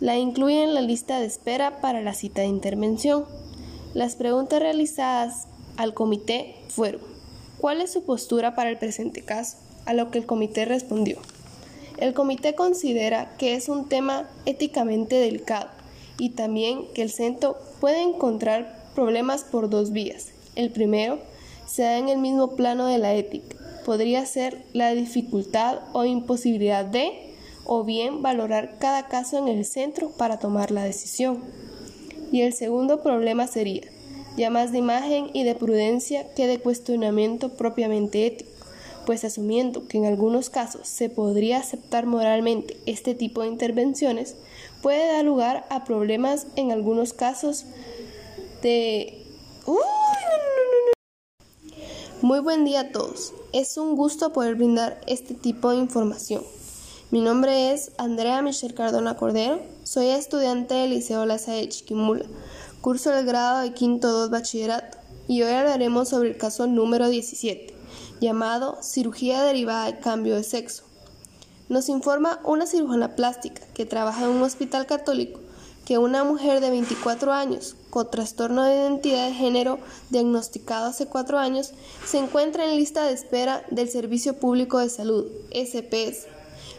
la 0.00 0.16
incluye 0.16 0.62
en 0.62 0.74
la 0.74 0.80
lista 0.80 1.20
de 1.20 1.26
espera 1.26 1.80
para 1.80 2.00
la 2.00 2.14
cita 2.14 2.42
de 2.42 2.48
intervención. 2.48 3.24
Las 3.94 4.16
preguntas 4.16 4.60
realizadas 4.60 5.46
al 5.76 5.94
comité 5.94 6.56
fueron 6.68 7.18
¿Cuál 7.58 7.80
es 7.80 7.92
su 7.92 8.04
postura 8.04 8.54
para 8.54 8.70
el 8.70 8.78
presente 8.78 9.22
caso? 9.22 9.56
A 9.84 9.92
lo 9.92 10.12
que 10.12 10.18
el 10.18 10.26
comité 10.26 10.64
respondió. 10.64 11.18
El 11.96 12.14
comité 12.14 12.54
considera 12.54 13.36
que 13.36 13.54
es 13.54 13.68
un 13.68 13.88
tema 13.88 14.28
éticamente 14.46 15.16
delicado 15.16 15.68
y 16.18 16.30
también 16.30 16.86
que 16.94 17.02
el 17.02 17.10
centro 17.10 17.56
puede 17.80 18.02
encontrar 18.02 18.84
problemas 18.94 19.42
por 19.42 19.68
dos 19.68 19.90
vías. 19.90 20.28
El 20.54 20.70
primero 20.70 21.18
se 21.68 21.82
da 21.82 21.98
en 21.98 22.08
el 22.08 22.18
mismo 22.18 22.56
plano 22.56 22.86
de 22.86 22.98
la 22.98 23.14
ética. 23.14 23.56
Podría 23.84 24.24
ser 24.26 24.64
la 24.72 24.92
dificultad 24.92 25.80
o 25.92 26.04
imposibilidad 26.04 26.84
de, 26.84 27.34
o 27.64 27.84
bien 27.84 28.22
valorar 28.22 28.78
cada 28.78 29.06
caso 29.08 29.38
en 29.38 29.48
el 29.48 29.64
centro 29.64 30.10
para 30.10 30.38
tomar 30.38 30.70
la 30.70 30.82
decisión. 30.82 31.44
Y 32.32 32.40
el 32.42 32.54
segundo 32.54 33.02
problema 33.02 33.46
sería 33.46 33.82
ya 34.36 34.50
más 34.50 34.72
de 34.72 34.78
imagen 34.78 35.30
y 35.32 35.42
de 35.44 35.54
prudencia 35.54 36.32
que 36.34 36.46
de 36.46 36.58
cuestionamiento 36.58 37.50
propiamente 37.50 38.26
ético, 38.26 38.50
pues 39.04 39.24
asumiendo 39.24 39.88
que 39.88 39.98
en 39.98 40.06
algunos 40.06 40.48
casos 40.48 40.86
se 40.86 41.08
podría 41.08 41.58
aceptar 41.58 42.06
moralmente 42.06 42.76
este 42.86 43.14
tipo 43.14 43.42
de 43.42 43.48
intervenciones, 43.48 44.36
puede 44.80 45.12
dar 45.12 45.24
lugar 45.24 45.66
a 45.70 45.84
problemas 45.84 46.46
en 46.56 46.72
algunos 46.72 47.12
casos 47.12 47.66
de... 48.62 49.24
Muy 52.20 52.40
buen 52.40 52.64
día 52.64 52.80
a 52.80 52.88
todos. 52.90 53.32
Es 53.52 53.76
un 53.76 53.94
gusto 53.94 54.32
poder 54.32 54.56
brindar 54.56 55.00
este 55.06 55.34
tipo 55.34 55.70
de 55.70 55.76
información. 55.76 56.42
Mi 57.12 57.20
nombre 57.20 57.72
es 57.72 57.92
Andrea 57.96 58.42
Michelle 58.42 58.74
Cardona 58.74 59.16
Cordero. 59.16 59.60
Soy 59.84 60.08
estudiante 60.08 60.74
del 60.74 60.90
Liceo 60.90 61.26
La 61.26 61.36
de 61.36 61.68
Chiquimula, 61.68 62.24
curso 62.80 63.10
del 63.10 63.24
grado 63.24 63.60
de 63.60 63.72
quinto 63.72 64.10
2 64.10 64.30
bachillerato, 64.30 64.98
y 65.28 65.42
hoy 65.42 65.52
hablaremos 65.52 66.08
sobre 66.08 66.30
el 66.30 66.36
caso 66.36 66.66
número 66.66 67.08
17, 67.08 67.72
llamado 68.20 68.78
cirugía 68.82 69.44
derivada 69.44 69.86
de 69.86 70.00
cambio 70.00 70.34
de 70.34 70.42
sexo. 70.42 70.82
Nos 71.68 71.88
informa 71.88 72.40
una 72.42 72.66
cirujana 72.66 73.14
plástica 73.14 73.62
que 73.74 73.86
trabaja 73.86 74.24
en 74.24 74.30
un 74.30 74.42
hospital 74.42 74.86
católico 74.86 75.38
que 75.88 75.98
una 75.98 76.24
mujer 76.24 76.60
de 76.60 76.68
24 76.70 77.32
años 77.32 77.76
con 77.90 78.10
trastorno 78.10 78.64
de 78.64 78.74
identidad 78.74 79.28
de 79.28 79.34
género 79.34 79.78
diagnosticado 80.10 80.86
hace 80.86 81.06
cuatro 81.06 81.38
años 81.38 81.72
se 82.04 82.18
encuentra 82.18 82.64
en 82.64 82.76
lista 82.76 83.04
de 83.04 83.12
espera 83.12 83.64
del 83.70 83.88
Servicio 83.88 84.34
Público 84.34 84.78
de 84.78 84.88
Salud, 84.88 85.26
SPS, 85.50 86.26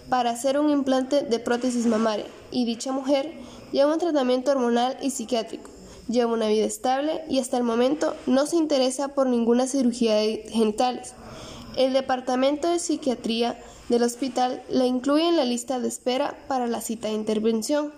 para 0.10 0.32
hacer 0.32 0.60
un 0.60 0.70
implante 0.70 1.22
de 1.22 1.39
prótesis 1.39 1.86
mamaria 1.86 2.25
y 2.51 2.66
dicha 2.66 2.92
mujer 2.92 3.34
lleva 3.72 3.94
un 3.94 4.00
tratamiento 4.00 4.51
hormonal 4.51 4.98
y 5.01 5.12
psiquiátrico, 5.12 5.70
lleva 6.08 6.34
una 6.34 6.48
vida 6.48 6.66
estable 6.66 7.22
y 7.30 7.39
hasta 7.39 7.58
el 7.58 7.63
momento 7.63 8.16
no 8.25 8.46
se 8.46 8.56
interesa 8.56 9.10
por 9.10 9.28
ninguna 9.28 9.68
cirugía 9.68 10.16
de 10.16 10.46
genitales. 10.50 11.13
El 11.78 11.94
Departamento 11.94 12.68
de 12.70 12.80
Psiquiatría 12.80 13.58
del 13.89 14.04
hospital 14.04 14.63
la 14.70 14.86
incluye 14.86 15.28
en 15.28 15.38
la 15.38 15.46
lista 15.46 15.80
de 15.80 15.88
espera 15.88 16.38
para 16.48 16.68
la 16.68 16.82
cita 16.82 17.08
de 17.08 17.13
intervención. 17.13 17.92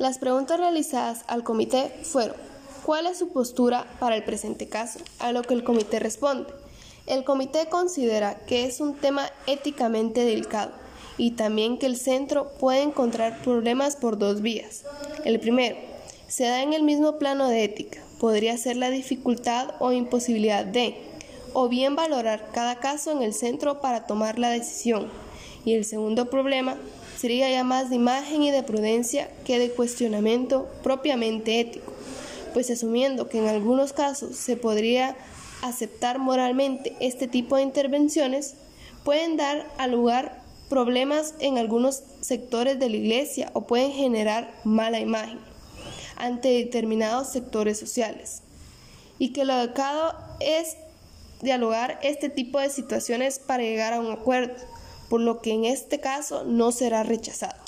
Las 0.00 0.16
preguntas 0.16 0.58
realizadas 0.58 1.24
al 1.26 1.44
comité 1.44 1.92
fueron 2.04 2.34
¿Cuál 2.86 3.06
es 3.06 3.18
su 3.18 3.28
postura 3.28 3.84
para 3.98 4.16
el 4.16 4.24
presente 4.24 4.66
caso? 4.66 4.98
A 5.18 5.30
lo 5.30 5.42
que 5.42 5.52
el 5.52 5.62
comité 5.62 5.98
responde. 5.98 6.48
El 7.06 7.22
comité 7.22 7.68
considera 7.68 8.38
que 8.46 8.64
es 8.64 8.80
un 8.80 8.94
tema 8.94 9.30
éticamente 9.46 10.24
delicado 10.24 10.72
y 11.18 11.32
también 11.32 11.76
que 11.76 11.84
el 11.84 11.98
centro 11.98 12.50
puede 12.58 12.80
encontrar 12.80 13.42
problemas 13.42 13.94
por 13.96 14.16
dos 14.16 14.40
vías. 14.40 14.84
El 15.26 15.38
primero, 15.38 15.76
se 16.28 16.44
da 16.44 16.62
en 16.62 16.72
el 16.72 16.82
mismo 16.82 17.18
plano 17.18 17.48
de 17.48 17.62
ética. 17.64 18.00
Podría 18.18 18.56
ser 18.56 18.78
la 18.78 18.88
dificultad 18.88 19.74
o 19.80 19.92
imposibilidad 19.92 20.64
de 20.64 20.96
o 21.52 21.68
bien 21.68 21.94
valorar 21.94 22.48
cada 22.54 22.76
caso 22.76 23.10
en 23.12 23.20
el 23.20 23.34
centro 23.34 23.82
para 23.82 24.06
tomar 24.06 24.38
la 24.38 24.48
decisión. 24.48 25.10
Y 25.66 25.74
el 25.74 25.84
segundo 25.84 26.30
problema 26.30 26.78
sería 27.20 27.50
ya 27.50 27.64
más 27.64 27.90
de 27.90 27.96
imagen 27.96 28.42
y 28.42 28.50
de 28.50 28.62
prudencia 28.62 29.28
que 29.44 29.58
de 29.58 29.70
cuestionamiento 29.70 30.70
propiamente 30.82 31.60
ético, 31.60 31.92
pues 32.54 32.70
asumiendo 32.70 33.28
que 33.28 33.36
en 33.36 33.46
algunos 33.46 33.92
casos 33.92 34.36
se 34.36 34.56
podría 34.56 35.18
aceptar 35.60 36.18
moralmente 36.18 36.96
este 36.98 37.28
tipo 37.28 37.56
de 37.56 37.62
intervenciones, 37.62 38.54
pueden 39.04 39.36
dar 39.36 39.70
a 39.76 39.86
lugar 39.86 40.40
problemas 40.70 41.34
en 41.40 41.58
algunos 41.58 42.04
sectores 42.22 42.78
de 42.78 42.88
la 42.88 42.96
iglesia 42.96 43.50
o 43.52 43.66
pueden 43.66 43.92
generar 43.92 44.54
mala 44.64 44.98
imagen 44.98 45.40
ante 46.16 46.48
determinados 46.48 47.28
sectores 47.28 47.78
sociales. 47.78 48.40
Y 49.18 49.34
que 49.34 49.44
lo 49.44 49.52
adecuado 49.52 50.16
es 50.40 50.78
dialogar 51.42 51.98
este 52.02 52.30
tipo 52.30 52.58
de 52.60 52.70
situaciones 52.70 53.38
para 53.38 53.62
llegar 53.62 53.92
a 53.92 54.00
un 54.00 54.10
acuerdo, 54.10 54.54
por 55.10 55.20
lo 55.20 55.42
que 55.42 55.52
en 55.52 55.66
este 55.66 56.00
caso 56.00 56.44
no 56.44 56.72
será 56.72 57.02
rechazado. 57.02 57.60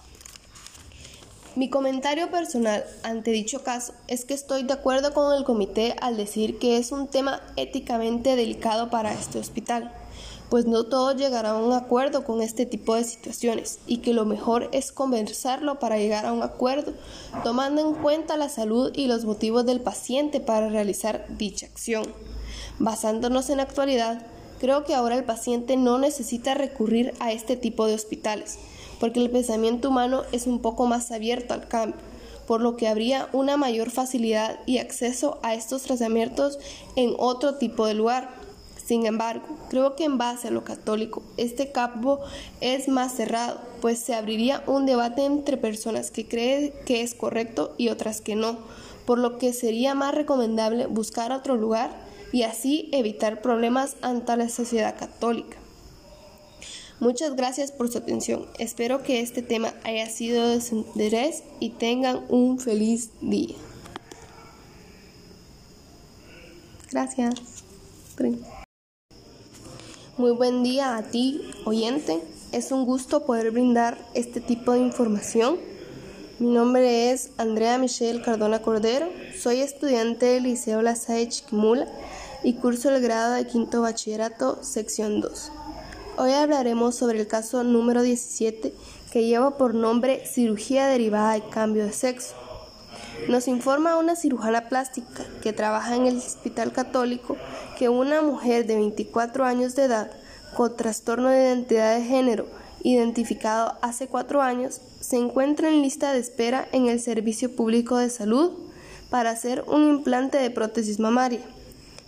Mi 1.54 1.68
comentario 1.68 2.30
personal 2.30 2.82
ante 3.02 3.30
dicho 3.30 3.62
caso 3.62 3.92
es 4.08 4.24
que 4.24 4.32
estoy 4.32 4.62
de 4.62 4.72
acuerdo 4.72 5.12
con 5.12 5.36
el 5.36 5.44
comité 5.44 5.94
al 6.00 6.16
decir 6.16 6.58
que 6.58 6.78
es 6.78 6.92
un 6.92 7.08
tema 7.08 7.42
éticamente 7.56 8.36
delicado 8.36 8.88
para 8.88 9.12
este 9.12 9.38
hospital, 9.38 9.92
pues 10.48 10.66
no 10.66 10.84
todos 10.84 11.16
llegarán 11.16 11.56
a 11.56 11.58
un 11.58 11.72
acuerdo 11.72 12.24
con 12.24 12.40
este 12.40 12.64
tipo 12.64 12.94
de 12.94 13.04
situaciones 13.04 13.80
y 13.86 13.98
que 13.98 14.14
lo 14.14 14.24
mejor 14.24 14.70
es 14.72 14.92
conversarlo 14.92 15.78
para 15.78 15.98
llegar 15.98 16.24
a 16.24 16.32
un 16.32 16.42
acuerdo, 16.42 16.94
tomando 17.44 17.82
en 17.82 17.94
cuenta 17.96 18.38
la 18.38 18.48
salud 18.48 18.90
y 18.94 19.06
los 19.06 19.26
motivos 19.26 19.66
del 19.66 19.80
paciente 19.80 20.40
para 20.40 20.70
realizar 20.70 21.26
dicha 21.36 21.66
acción. 21.66 22.04
Basándonos 22.78 23.50
en 23.50 23.58
la 23.58 23.64
actualidad, 23.64 24.26
creo 24.62 24.84
que 24.84 24.94
ahora 24.94 25.16
el 25.16 25.24
paciente 25.24 25.76
no 25.76 25.98
necesita 25.98 26.54
recurrir 26.54 27.14
a 27.18 27.32
este 27.32 27.56
tipo 27.56 27.88
de 27.88 27.94
hospitales, 27.94 28.60
porque 29.00 29.18
el 29.18 29.28
pensamiento 29.28 29.88
humano 29.88 30.22
es 30.30 30.46
un 30.46 30.60
poco 30.60 30.86
más 30.86 31.10
abierto 31.10 31.52
al 31.52 31.66
cambio, 31.66 32.00
por 32.46 32.60
lo 32.60 32.76
que 32.76 32.86
habría 32.86 33.28
una 33.32 33.56
mayor 33.56 33.90
facilidad 33.90 34.60
y 34.64 34.78
acceso 34.78 35.40
a 35.42 35.54
estos 35.54 35.82
tratamientos 35.82 36.60
en 36.94 37.12
otro 37.18 37.56
tipo 37.56 37.86
de 37.86 37.94
lugar. 37.94 38.30
Sin 38.76 39.04
embargo, 39.04 39.46
creo 39.68 39.96
que 39.96 40.04
en 40.04 40.16
base 40.16 40.46
a 40.46 40.52
lo 40.52 40.62
católico, 40.62 41.24
este 41.36 41.72
campo 41.72 42.20
es 42.60 42.86
más 42.86 43.16
cerrado, 43.16 43.60
pues 43.80 43.98
se 43.98 44.14
abriría 44.14 44.62
un 44.68 44.86
debate 44.86 45.24
entre 45.24 45.56
personas 45.56 46.12
que 46.12 46.28
creen 46.28 46.72
que 46.86 47.02
es 47.02 47.16
correcto 47.16 47.74
y 47.78 47.88
otras 47.88 48.20
que 48.20 48.36
no, 48.36 48.58
por 49.06 49.18
lo 49.18 49.38
que 49.38 49.52
sería 49.52 49.96
más 49.96 50.14
recomendable 50.14 50.86
buscar 50.86 51.32
otro 51.32 51.56
lugar 51.56 52.11
y 52.32 52.42
así 52.42 52.88
evitar 52.92 53.42
problemas 53.42 53.96
ante 54.00 54.36
la 54.36 54.48
sociedad 54.48 54.98
católica. 54.98 55.58
Muchas 56.98 57.36
gracias 57.36 57.72
por 57.72 57.90
su 57.90 57.98
atención. 57.98 58.46
Espero 58.58 59.02
que 59.02 59.20
este 59.20 59.42
tema 59.42 59.74
haya 59.84 60.08
sido 60.08 60.48
de 60.48 60.60
su 60.60 60.76
interés 60.76 61.42
y 61.60 61.70
tengan 61.70 62.24
un 62.28 62.58
feliz 62.58 63.10
día. 63.20 63.56
Gracias. 66.90 67.34
Muy 70.16 70.30
buen 70.30 70.62
día 70.62 70.96
a 70.96 71.02
ti, 71.02 71.40
oyente. 71.64 72.20
Es 72.52 72.70
un 72.70 72.84
gusto 72.84 73.24
poder 73.26 73.50
brindar 73.50 73.98
este 74.14 74.40
tipo 74.40 74.72
de 74.72 74.80
información. 74.80 75.58
Mi 76.38 76.48
nombre 76.48 77.10
es 77.10 77.30
Andrea 77.36 77.78
Michelle 77.78 78.22
Cardona 78.22 78.62
Cordero. 78.62 79.08
Soy 79.36 79.60
estudiante 79.60 80.26
del 80.26 80.44
Liceo 80.44 80.82
La 80.82 80.94
Salle 80.94 81.28
Chiquimula 81.28 81.88
y 82.44 82.54
curso 82.54 82.90
el 82.90 83.00
grado 83.00 83.34
de 83.34 83.46
quinto 83.46 83.82
bachillerato, 83.82 84.58
sección 84.62 85.20
2. 85.20 85.52
Hoy 86.18 86.32
hablaremos 86.32 86.96
sobre 86.96 87.20
el 87.20 87.26
caso 87.26 87.62
número 87.62 88.02
17 88.02 88.74
que 89.12 89.26
lleva 89.26 89.56
por 89.56 89.74
nombre 89.74 90.26
cirugía 90.26 90.86
derivada 90.86 91.34
de 91.34 91.48
cambio 91.48 91.84
de 91.84 91.92
sexo. 91.92 92.34
Nos 93.28 93.46
informa 93.46 93.96
una 93.96 94.16
cirujana 94.16 94.68
plástica 94.68 95.24
que 95.42 95.52
trabaja 95.52 95.94
en 95.94 96.06
el 96.06 96.16
Hospital 96.16 96.72
Católico 96.72 97.36
que 97.78 97.88
una 97.88 98.22
mujer 98.22 98.66
de 98.66 98.76
24 98.76 99.44
años 99.44 99.76
de 99.76 99.84
edad 99.84 100.10
con 100.56 100.76
trastorno 100.76 101.28
de 101.28 101.44
identidad 101.44 101.96
de 101.96 102.04
género 102.04 102.46
identificado 102.82 103.76
hace 103.80 104.08
cuatro 104.08 104.42
años 104.42 104.80
se 105.00 105.16
encuentra 105.16 105.68
en 105.68 105.82
lista 105.82 106.12
de 106.12 106.18
espera 106.18 106.66
en 106.72 106.88
el 106.88 107.00
Servicio 107.00 107.54
Público 107.54 107.96
de 107.96 108.10
Salud 108.10 108.50
para 109.10 109.30
hacer 109.30 109.64
un 109.68 109.88
implante 109.88 110.38
de 110.38 110.50
prótesis 110.50 110.98
mamaria. 110.98 111.40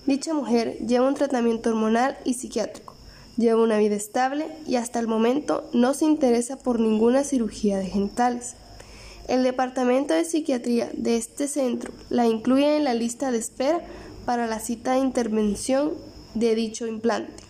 Dicha 0.07 0.35
mujer 0.35 0.77
lleva 0.87 1.09
un 1.09 1.15
tratamiento 1.15 1.71
hormonal 1.71 2.19
y 2.25 2.35
psiquiátrico, 2.35 2.95
lleva 3.39 3.63
una 3.63 3.79
vida 3.79 3.95
estable 3.95 4.49
y 4.67 4.77
hasta 4.77 5.01
el 5.01 5.09
momento 5.09 5.69
no 5.73 5.95
se 5.95 6.05
interesa 6.05 6.59
por 6.59 6.79
ninguna 6.79 7.25
cirugía 7.25 7.79
de 7.79 7.87
genitales. 7.87 8.55
El 9.29 9.43
departamento 9.43 10.13
de 10.13 10.27
psiquiatría 10.27 10.91
de 10.93 11.17
este 11.17 11.49
centro 11.49 11.91
la 12.11 12.27
incluye 12.27 12.77
en 12.77 12.85
la 12.85 12.93
lista 12.93 13.31
de 13.31 13.39
espera 13.39 13.81
para 14.27 14.47
la 14.47 14.59
cita 14.59 14.93
de 14.93 14.99
intervención 14.99 15.93
de 16.35 16.55
dicho 16.55 16.87
implante. 16.87 17.43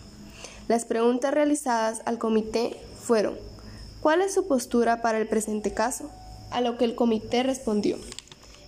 Las 0.69 0.85
preguntas 0.85 1.33
realizadas 1.33 2.01
al 2.05 2.17
comité 2.17 2.77
fueron, 3.01 3.35
¿cuál 3.99 4.21
es 4.21 4.33
su 4.33 4.47
postura 4.47 5.01
para 5.01 5.17
el 5.17 5.27
presente 5.27 5.73
caso? 5.73 6.09
A 6.51 6.61
lo 6.61 6.77
que 6.77 6.85
el 6.85 6.95
comité 6.95 7.43
respondió. 7.43 7.97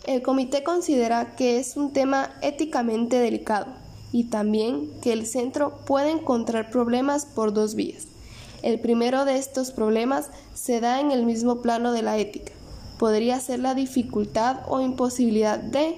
El 0.08 0.22
comité 0.22 0.64
considera 0.64 1.36
que 1.36 1.60
es 1.60 1.76
un 1.76 1.92
tema 1.92 2.32
éticamente 2.42 3.20
delicado 3.20 3.68
y 4.14 4.30
también 4.30 4.90
que 5.02 5.12
el 5.12 5.26
centro 5.26 5.80
puede 5.86 6.12
encontrar 6.12 6.70
problemas 6.70 7.26
por 7.26 7.52
dos 7.52 7.76
vías. 7.76 8.08
El 8.62 8.80
primero 8.80 9.26
de 9.26 9.38
estos 9.38 9.72
problemas 9.72 10.30
se 10.54 10.80
da 10.80 11.02
en 11.02 11.12
el 11.12 11.26
mismo 11.26 11.62
plano 11.62 11.92
de 11.92 12.04
la 12.04 12.18
ética. 12.18 12.54
Podría 12.98 13.42
ser 13.42 13.60
la 13.60 13.76
dificultad 13.76 14.62
o 14.70 14.80
imposibilidad 14.80 15.60
de, 15.60 15.98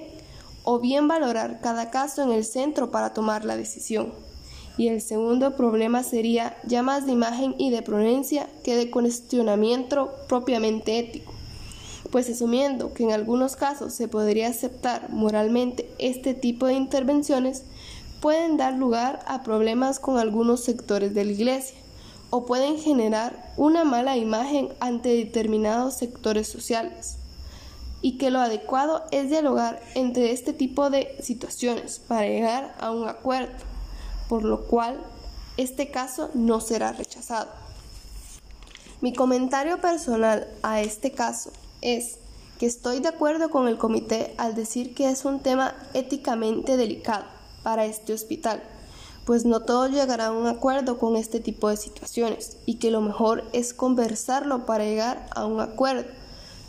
o 0.64 0.80
bien 0.80 1.06
valorar 1.06 1.60
cada 1.60 1.90
caso 1.90 2.24
en 2.24 2.32
el 2.32 2.44
centro 2.44 2.90
para 2.90 3.14
tomar 3.14 3.44
la 3.44 3.56
decisión. 3.56 4.12
Y 4.76 4.88
el 4.88 5.02
segundo 5.02 5.54
problema 5.54 6.02
sería 6.02 6.56
ya 6.66 6.82
más 6.82 7.06
de 7.06 7.12
imagen 7.12 7.54
y 7.58 7.70
de 7.70 7.82
prudencia 7.82 8.48
que 8.64 8.74
de 8.74 8.90
cuestionamiento 8.90 10.12
propiamente 10.26 10.98
ético. 10.98 11.29
Pues 12.10 12.28
asumiendo 12.28 12.92
que 12.92 13.04
en 13.04 13.12
algunos 13.12 13.54
casos 13.54 13.94
se 13.94 14.08
podría 14.08 14.48
aceptar 14.48 15.10
moralmente 15.10 15.88
este 15.98 16.34
tipo 16.34 16.66
de 16.66 16.74
intervenciones, 16.74 17.62
pueden 18.20 18.56
dar 18.56 18.74
lugar 18.74 19.20
a 19.26 19.42
problemas 19.42 19.98
con 19.98 20.18
algunos 20.18 20.64
sectores 20.64 21.14
de 21.14 21.24
la 21.24 21.32
Iglesia 21.32 21.76
o 22.30 22.46
pueden 22.46 22.78
generar 22.78 23.52
una 23.56 23.84
mala 23.84 24.16
imagen 24.16 24.68
ante 24.80 25.10
determinados 25.10 25.94
sectores 25.94 26.48
sociales 26.48 27.16
y 28.02 28.18
que 28.18 28.30
lo 28.30 28.40
adecuado 28.40 29.04
es 29.10 29.30
dialogar 29.30 29.80
entre 29.94 30.32
este 30.32 30.52
tipo 30.52 30.90
de 30.90 31.16
situaciones 31.20 31.98
para 31.98 32.26
llegar 32.26 32.74
a 32.80 32.90
un 32.90 33.08
acuerdo, 33.08 33.52
por 34.28 34.44
lo 34.44 34.62
cual 34.66 35.00
este 35.56 35.90
caso 35.90 36.30
no 36.34 36.60
será 36.60 36.92
rechazado. 36.92 37.50
Mi 39.00 39.12
comentario 39.12 39.80
personal 39.80 40.46
a 40.62 40.80
este 40.80 41.12
caso 41.12 41.52
es 41.80 42.18
que 42.58 42.66
estoy 42.66 43.00
de 43.00 43.08
acuerdo 43.08 43.50
con 43.50 43.68
el 43.68 43.78
comité 43.78 44.34
al 44.36 44.54
decir 44.54 44.94
que 44.94 45.08
es 45.08 45.24
un 45.24 45.40
tema 45.40 45.74
éticamente 45.94 46.76
delicado 46.76 47.24
para 47.62 47.84
este 47.84 48.12
hospital 48.12 48.62
pues 49.30 49.44
no 49.44 49.60
todos 49.60 49.92
llegarán 49.92 50.32
a 50.32 50.38
un 50.38 50.46
acuerdo 50.48 50.98
con 50.98 51.14
este 51.14 51.38
tipo 51.38 51.68
de 51.68 51.76
situaciones 51.76 52.56
y 52.66 52.74
que 52.74 52.90
lo 52.90 53.00
mejor 53.00 53.44
es 53.52 53.74
conversarlo 53.74 54.66
para 54.66 54.84
llegar 54.84 55.26
a 55.34 55.46
un 55.46 55.60
acuerdo, 55.60 56.04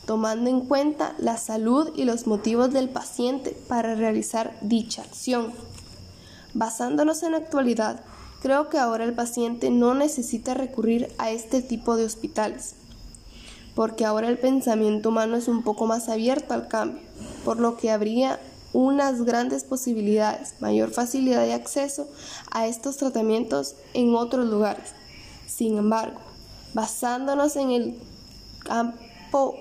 tomando 0.06 0.48
en 0.48 0.62
cuenta 0.62 1.16
la 1.18 1.38
salud 1.38 1.90
y 1.96 2.04
los 2.04 2.28
motivos 2.28 2.72
del 2.72 2.90
paciente 2.90 3.58
para 3.68 3.96
realizar 3.96 4.56
dicha 4.62 5.02
acción. 5.02 5.54
Basándonos 6.54 7.24
en 7.24 7.32
la 7.32 7.38
actualidad, 7.38 8.02
creo 8.44 8.70
que 8.70 8.78
ahora 8.78 9.06
el 9.06 9.14
paciente 9.14 9.70
no 9.72 9.96
necesita 9.96 10.54
recurrir 10.54 11.12
a 11.18 11.32
este 11.32 11.64
tipo 11.64 11.96
de 11.96 12.06
hospitales, 12.06 12.76
porque 13.76 14.06
ahora 14.06 14.28
el 14.28 14.38
pensamiento 14.38 15.10
humano 15.10 15.38
es 15.38 15.48
un 15.48 15.64
poco 15.64 15.88
más 15.88 16.10
abierto 16.10 16.54
al 16.54 16.68
cambio, 16.68 17.02
por 17.46 17.60
lo 17.60 17.78
que 17.78 17.92
habría 17.92 18.40
unas 18.74 19.24
grandes 19.24 19.64
posibilidades, 19.64 20.56
mayor 20.60 20.92
facilidad 20.92 21.44
de 21.44 21.54
acceso 21.54 22.08
a 22.52 22.68
estos 22.68 22.98
tratamientos 22.98 23.76
en 23.94 24.16
otros 24.16 24.48
lugares. 24.48 24.94
Sin 25.48 25.78
embargo, 25.78 26.20
basándonos 26.74 27.56
en 27.56 27.72
el 27.72 28.00
campo 28.64 29.56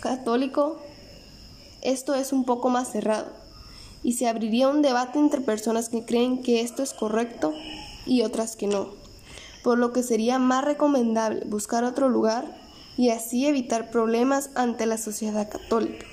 católico, 0.00 0.78
esto 1.82 2.14
es 2.14 2.32
un 2.32 2.44
poco 2.44 2.68
más 2.68 2.90
cerrado 2.92 3.28
y 4.02 4.14
se 4.14 4.28
abriría 4.28 4.68
un 4.68 4.82
debate 4.82 5.18
entre 5.18 5.40
personas 5.40 5.88
que 5.88 6.04
creen 6.04 6.42
que 6.42 6.60
esto 6.60 6.82
es 6.82 6.92
correcto 6.92 7.54
y 8.06 8.22
otras 8.22 8.56
que 8.56 8.66
no, 8.66 8.88
por 9.62 9.78
lo 9.78 9.92
que 9.92 10.02
sería 10.02 10.38
más 10.38 10.64
recomendable 10.64 11.44
buscar 11.46 11.84
otro 11.84 12.08
lugar 12.08 12.59
y 13.00 13.08
así 13.08 13.46
evitar 13.46 13.90
problemas 13.90 14.50
ante 14.54 14.84
la 14.84 14.98
sociedad 14.98 15.48
católica 15.48 16.04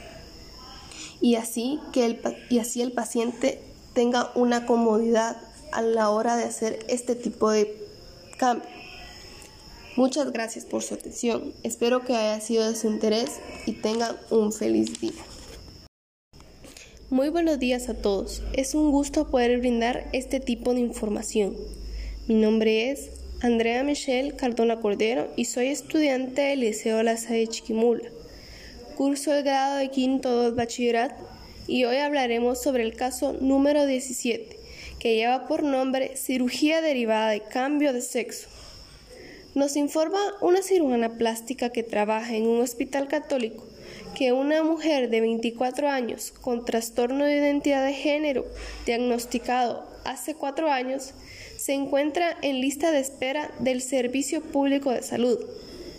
y 1.20 1.36
así, 1.36 1.82
que 1.92 2.06
el, 2.06 2.22
y 2.50 2.60
así 2.60 2.82
el 2.82 2.94
paciente 2.94 3.60
tenga 3.94 4.32
una 4.36 4.66
comodidad 4.66 5.36
a 5.74 5.82
la 5.82 6.10
hora 6.12 6.38
de 6.38 6.46
hacer 6.46 6.86
este 6.88 7.16
tipo 7.16 7.50
de 7.50 7.76
cambio. 8.38 8.70
Muchas 9.98 10.32
gracias 10.32 10.64
por 10.64 10.82
su 10.82 10.94
atención. 10.94 11.54
Espero 11.64 12.06
que 12.06 12.16
haya 12.16 12.40
sido 12.40 12.66
de 12.66 12.78
su 12.78 12.88
interés 12.88 13.32
y 13.66 13.74
tengan 13.74 14.16
un 14.30 14.54
feliz 14.54 15.02
día. 15.02 15.26
Muy 17.10 17.28
buenos 17.28 17.60
días 17.60 17.90
a 17.90 17.96
todos. 17.96 18.44
Es 18.54 18.76
un 18.76 18.92
gusto 18.92 19.28
poder 19.28 19.60
brindar 19.60 20.08
este 20.14 20.40
tipo 20.40 20.74
de 20.74 20.80
información. 20.80 21.54
Mi 22.30 22.36
nombre 22.36 22.92
es 22.92 23.17
Andrea 23.40 23.84
Michelle 23.84 24.36
Cardona 24.36 24.80
Cordero 24.80 25.32
y 25.36 25.46
soy 25.46 25.68
estudiante 25.68 26.42
del 26.42 26.62
Liceo 26.62 27.04
La 27.04 27.18
Salle 27.18 27.46
Chiquimula 27.46 28.10
curso 28.96 29.32
el 29.32 29.44
grado 29.44 29.76
de 29.76 29.92
quinto 29.92 30.32
2 30.32 30.56
bachillerato 30.56 31.24
y 31.68 31.84
hoy 31.86 31.98
hablaremos 31.98 32.60
sobre 32.60 32.82
el 32.82 32.96
caso 32.96 33.34
número 33.34 33.86
17, 33.86 34.58
que 34.98 35.16
lleva 35.16 35.48
por 35.48 35.62
nombre 35.62 36.18
cirugía 36.18 36.82
derivada 36.82 37.30
de 37.30 37.42
cambio 37.42 37.94
de 37.94 38.02
sexo. 38.02 38.48
Nos 39.54 39.76
informa 39.76 40.20
una 40.42 40.64
cirujana 40.64 41.18
plástica 41.18 41.70
que 41.70 41.84
trabaja 41.84 42.36
en 42.36 42.48
un 42.48 42.62
hospital 42.62 43.08
católico 43.08 43.68
que 44.16 44.32
una 44.32 44.64
mujer 44.64 45.12
de 45.12 45.22
24 45.22 45.90
años 45.90 46.34
con 46.42 46.66
trastorno 46.66 47.26
de 47.26 47.36
identidad 47.36 47.86
de 47.86 47.94
género 47.94 48.46
diagnosticado 48.88 49.88
hace 50.06 50.34
cuatro 50.34 50.72
años 50.72 51.14
se 51.68 51.74
encuentra 51.74 52.38
en 52.44 52.62
lista 52.62 52.94
de 52.94 53.00
espera 53.00 53.52
del 53.60 53.82
Servicio 53.82 54.42
Público 54.42 54.90
de 54.90 55.04
Salud, 55.04 55.38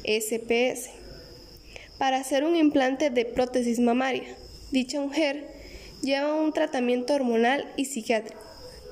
SPS 0.03 0.89
para 1.99 2.17
hacer 2.17 2.45
un 2.45 2.57
implante 2.57 3.11
de 3.11 3.27
prótesis 3.27 3.79
mamaria. 3.79 4.35
Dicha 4.73 4.99
mujer 4.99 5.47
lleva 6.03 6.41
un 6.41 6.55
tratamiento 6.55 7.13
hormonal 7.13 7.71
y 7.77 7.85
psiquiátrico, 7.85 8.41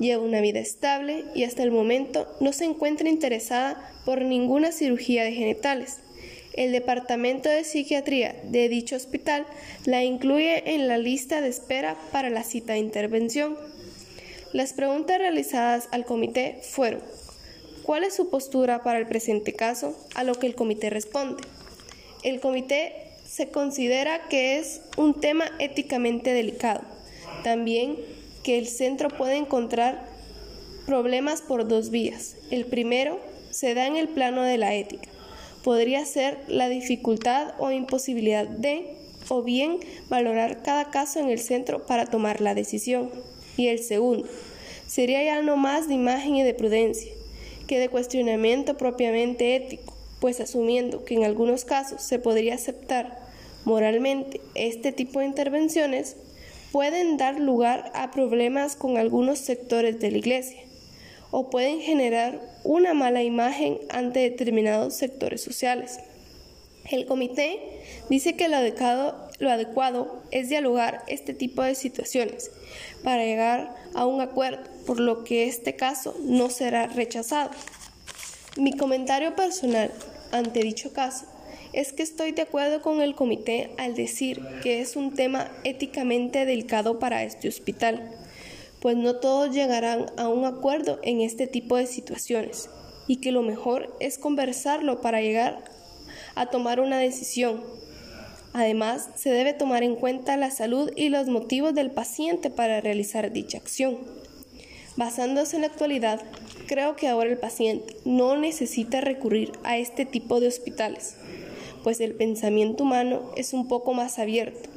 lleva 0.00 0.22
una 0.22 0.42
vida 0.42 0.58
estable 0.58 1.24
y 1.34 1.44
hasta 1.44 1.62
el 1.62 1.70
momento 1.70 2.28
no 2.42 2.52
se 2.52 2.66
encuentra 2.66 3.08
interesada 3.08 3.82
por 4.04 4.20
ninguna 4.20 4.70
cirugía 4.70 5.24
de 5.24 5.32
genitales. 5.32 6.00
El 6.52 6.72
departamento 6.72 7.48
de 7.48 7.64
psiquiatría 7.64 8.36
de 8.50 8.68
dicho 8.68 8.96
hospital 8.96 9.46
la 9.86 10.04
incluye 10.04 10.74
en 10.74 10.88
la 10.88 10.98
lista 10.98 11.40
de 11.40 11.48
espera 11.48 11.96
para 12.12 12.28
la 12.28 12.42
cita 12.42 12.74
de 12.74 12.80
intervención. 12.80 13.56
Las 14.56 14.72
preguntas 14.72 15.18
realizadas 15.18 15.86
al 15.92 16.06
comité 16.06 16.60
fueron 16.62 17.02
¿Cuál 17.82 18.04
es 18.04 18.16
su 18.16 18.30
postura 18.30 18.82
para 18.82 18.98
el 18.98 19.06
presente 19.06 19.52
caso? 19.52 19.94
A 20.14 20.24
lo 20.24 20.34
que 20.36 20.46
el 20.46 20.54
comité 20.54 20.88
responde. 20.88 21.42
El 22.22 22.40
comité 22.40 22.94
se 23.28 23.50
considera 23.50 24.28
que 24.28 24.58
es 24.58 24.80
un 24.96 25.20
tema 25.20 25.44
éticamente 25.58 26.32
delicado. 26.32 26.80
También 27.44 27.96
que 28.44 28.56
el 28.56 28.66
centro 28.66 29.10
puede 29.10 29.36
encontrar 29.36 30.08
problemas 30.86 31.42
por 31.42 31.68
dos 31.68 31.90
vías. 31.90 32.36
El 32.50 32.64
primero 32.64 33.20
se 33.50 33.74
da 33.74 33.86
en 33.86 33.96
el 33.96 34.08
plano 34.08 34.40
de 34.40 34.56
la 34.56 34.72
ética. 34.72 35.10
Podría 35.64 36.06
ser 36.06 36.38
la 36.48 36.70
dificultad 36.70 37.52
o 37.58 37.72
imposibilidad 37.72 38.48
de, 38.48 38.96
o 39.28 39.42
bien 39.42 39.80
valorar 40.08 40.62
cada 40.62 40.90
caso 40.90 41.20
en 41.20 41.28
el 41.28 41.40
centro 41.40 41.84
para 41.84 42.06
tomar 42.06 42.40
la 42.40 42.54
decisión. 42.54 43.10
Y 43.58 43.68
el 43.68 43.82
segundo 43.82 44.28
sería 44.86 45.22
ya 45.24 45.42
no 45.42 45.56
más 45.56 45.88
de 45.88 45.94
imagen 45.94 46.36
y 46.36 46.42
de 46.42 46.54
prudencia, 46.54 47.12
que 47.66 47.78
de 47.78 47.88
cuestionamiento 47.88 48.76
propiamente 48.76 49.56
ético 49.56 49.96
pues 50.20 50.40
asumiendo 50.40 51.04
que 51.04 51.14
en 51.14 51.24
algunos 51.24 51.64
casos 51.64 52.02
se 52.02 52.18
podría 52.18 52.54
aceptar 52.54 53.18
moralmente 53.64 54.40
este 54.54 54.92
tipo 54.92 55.20
de 55.20 55.26
intervenciones, 55.26 56.16
pueden 56.72 57.16
dar 57.16 57.38
lugar 57.38 57.90
a 57.94 58.10
problemas 58.10 58.76
con 58.76 58.96
algunos 58.96 59.38
sectores 59.38 60.00
de 60.00 60.10
la 60.10 60.18
Iglesia 60.18 60.60
o 61.30 61.50
pueden 61.50 61.80
generar 61.80 62.40
una 62.64 62.94
mala 62.94 63.22
imagen 63.22 63.78
ante 63.90 64.20
determinados 64.20 64.94
sectores 64.94 65.42
sociales. 65.42 65.98
El 66.88 67.04
comité 67.06 67.60
dice 68.08 68.36
que 68.36 68.48
lo 68.48 68.56
adecuado, 68.56 69.25
lo 69.38 69.50
adecuado 69.50 70.22
es 70.30 70.48
dialogar 70.48 71.02
este 71.08 71.34
tipo 71.34 71.62
de 71.62 71.74
situaciones 71.74 72.50
para 73.02 73.24
llegar 73.24 73.74
a 73.94 74.06
un 74.06 74.20
acuerdo, 74.20 74.62
por 74.86 75.00
lo 75.00 75.24
que 75.24 75.46
este 75.46 75.76
caso 75.76 76.16
no 76.22 76.50
será 76.50 76.86
rechazado. 76.86 77.50
Mi 78.56 78.76
comentario 78.76 79.34
personal 79.34 79.92
ante 80.32 80.60
dicho 80.60 80.92
caso 80.92 81.26
es 81.72 81.92
que 81.92 82.02
estoy 82.02 82.32
de 82.32 82.42
acuerdo 82.42 82.80
con 82.80 83.02
el 83.02 83.14
comité 83.14 83.74
al 83.76 83.94
decir 83.94 84.42
que 84.62 84.80
es 84.80 84.96
un 84.96 85.14
tema 85.14 85.50
éticamente 85.64 86.46
delicado 86.46 86.98
para 86.98 87.22
este 87.22 87.48
hospital, 87.48 88.10
pues 88.80 88.96
no 88.96 89.16
todos 89.16 89.54
llegarán 89.54 90.06
a 90.16 90.28
un 90.28 90.44
acuerdo 90.44 90.98
en 91.02 91.20
este 91.20 91.46
tipo 91.46 91.76
de 91.76 91.86
situaciones 91.86 92.70
y 93.06 93.16
que 93.16 93.32
lo 93.32 93.42
mejor 93.42 93.94
es 94.00 94.16
conversarlo 94.16 95.00
para 95.00 95.20
llegar 95.20 95.64
a 96.34 96.46
tomar 96.46 96.80
una 96.80 96.98
decisión. 96.98 97.62
Además, 98.56 99.10
se 99.16 99.28
debe 99.28 99.52
tomar 99.52 99.82
en 99.82 99.96
cuenta 99.96 100.38
la 100.38 100.50
salud 100.50 100.90
y 100.96 101.10
los 101.10 101.28
motivos 101.28 101.74
del 101.74 101.90
paciente 101.90 102.48
para 102.48 102.80
realizar 102.80 103.30
dicha 103.30 103.58
acción. 103.58 103.98
Basándose 104.96 105.56
en 105.56 105.60
la 105.60 105.68
actualidad, 105.68 106.22
creo 106.66 106.96
que 106.96 107.06
ahora 107.06 107.28
el 107.28 107.36
paciente 107.36 107.98
no 108.06 108.34
necesita 108.38 109.02
recurrir 109.02 109.52
a 109.62 109.76
este 109.76 110.06
tipo 110.06 110.40
de 110.40 110.48
hospitales, 110.48 111.18
pues 111.84 112.00
el 112.00 112.14
pensamiento 112.14 112.84
humano 112.84 113.30
es 113.36 113.52
un 113.52 113.68
poco 113.68 113.92
más 113.92 114.18
abierto 114.18 114.70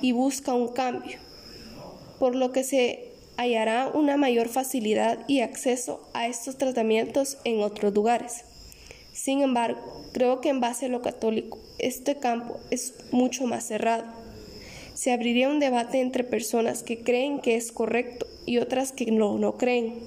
y 0.00 0.12
busca 0.12 0.54
un 0.54 0.68
cambio, 0.68 1.18
por 2.18 2.34
lo 2.34 2.52
que 2.52 2.64
se 2.64 3.12
hallará 3.36 3.90
una 3.92 4.16
mayor 4.16 4.48
facilidad 4.48 5.26
y 5.28 5.40
acceso 5.40 6.08
a 6.14 6.26
estos 6.26 6.56
tratamientos 6.56 7.36
en 7.44 7.60
otros 7.60 7.92
lugares. 7.92 8.47
Sin 9.18 9.42
embargo, 9.42 9.80
creo 10.12 10.40
que 10.40 10.48
en 10.48 10.60
base 10.60 10.86
a 10.86 10.88
lo 10.88 11.02
católico, 11.02 11.58
este 11.80 12.18
campo 12.18 12.60
es 12.70 12.94
mucho 13.10 13.46
más 13.46 13.66
cerrado. 13.66 14.04
Se 14.94 15.10
abriría 15.10 15.48
un 15.48 15.58
debate 15.58 16.00
entre 16.00 16.22
personas 16.22 16.84
que 16.84 17.02
creen 17.02 17.40
que 17.40 17.56
es 17.56 17.72
correcto 17.72 18.28
y 18.46 18.58
otras 18.58 18.92
que 18.92 19.10
no, 19.10 19.36
no 19.36 19.56
creen, 19.56 19.98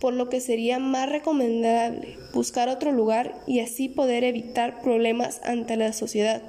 por 0.00 0.14
lo 0.14 0.30
que 0.30 0.40
sería 0.40 0.78
más 0.78 1.10
recomendable 1.10 2.16
buscar 2.32 2.70
otro 2.70 2.90
lugar 2.90 3.38
y 3.46 3.60
así 3.60 3.90
poder 3.90 4.24
evitar 4.24 4.80
problemas 4.80 5.42
ante 5.44 5.76
la 5.76 5.92
sociedad. 5.92 6.42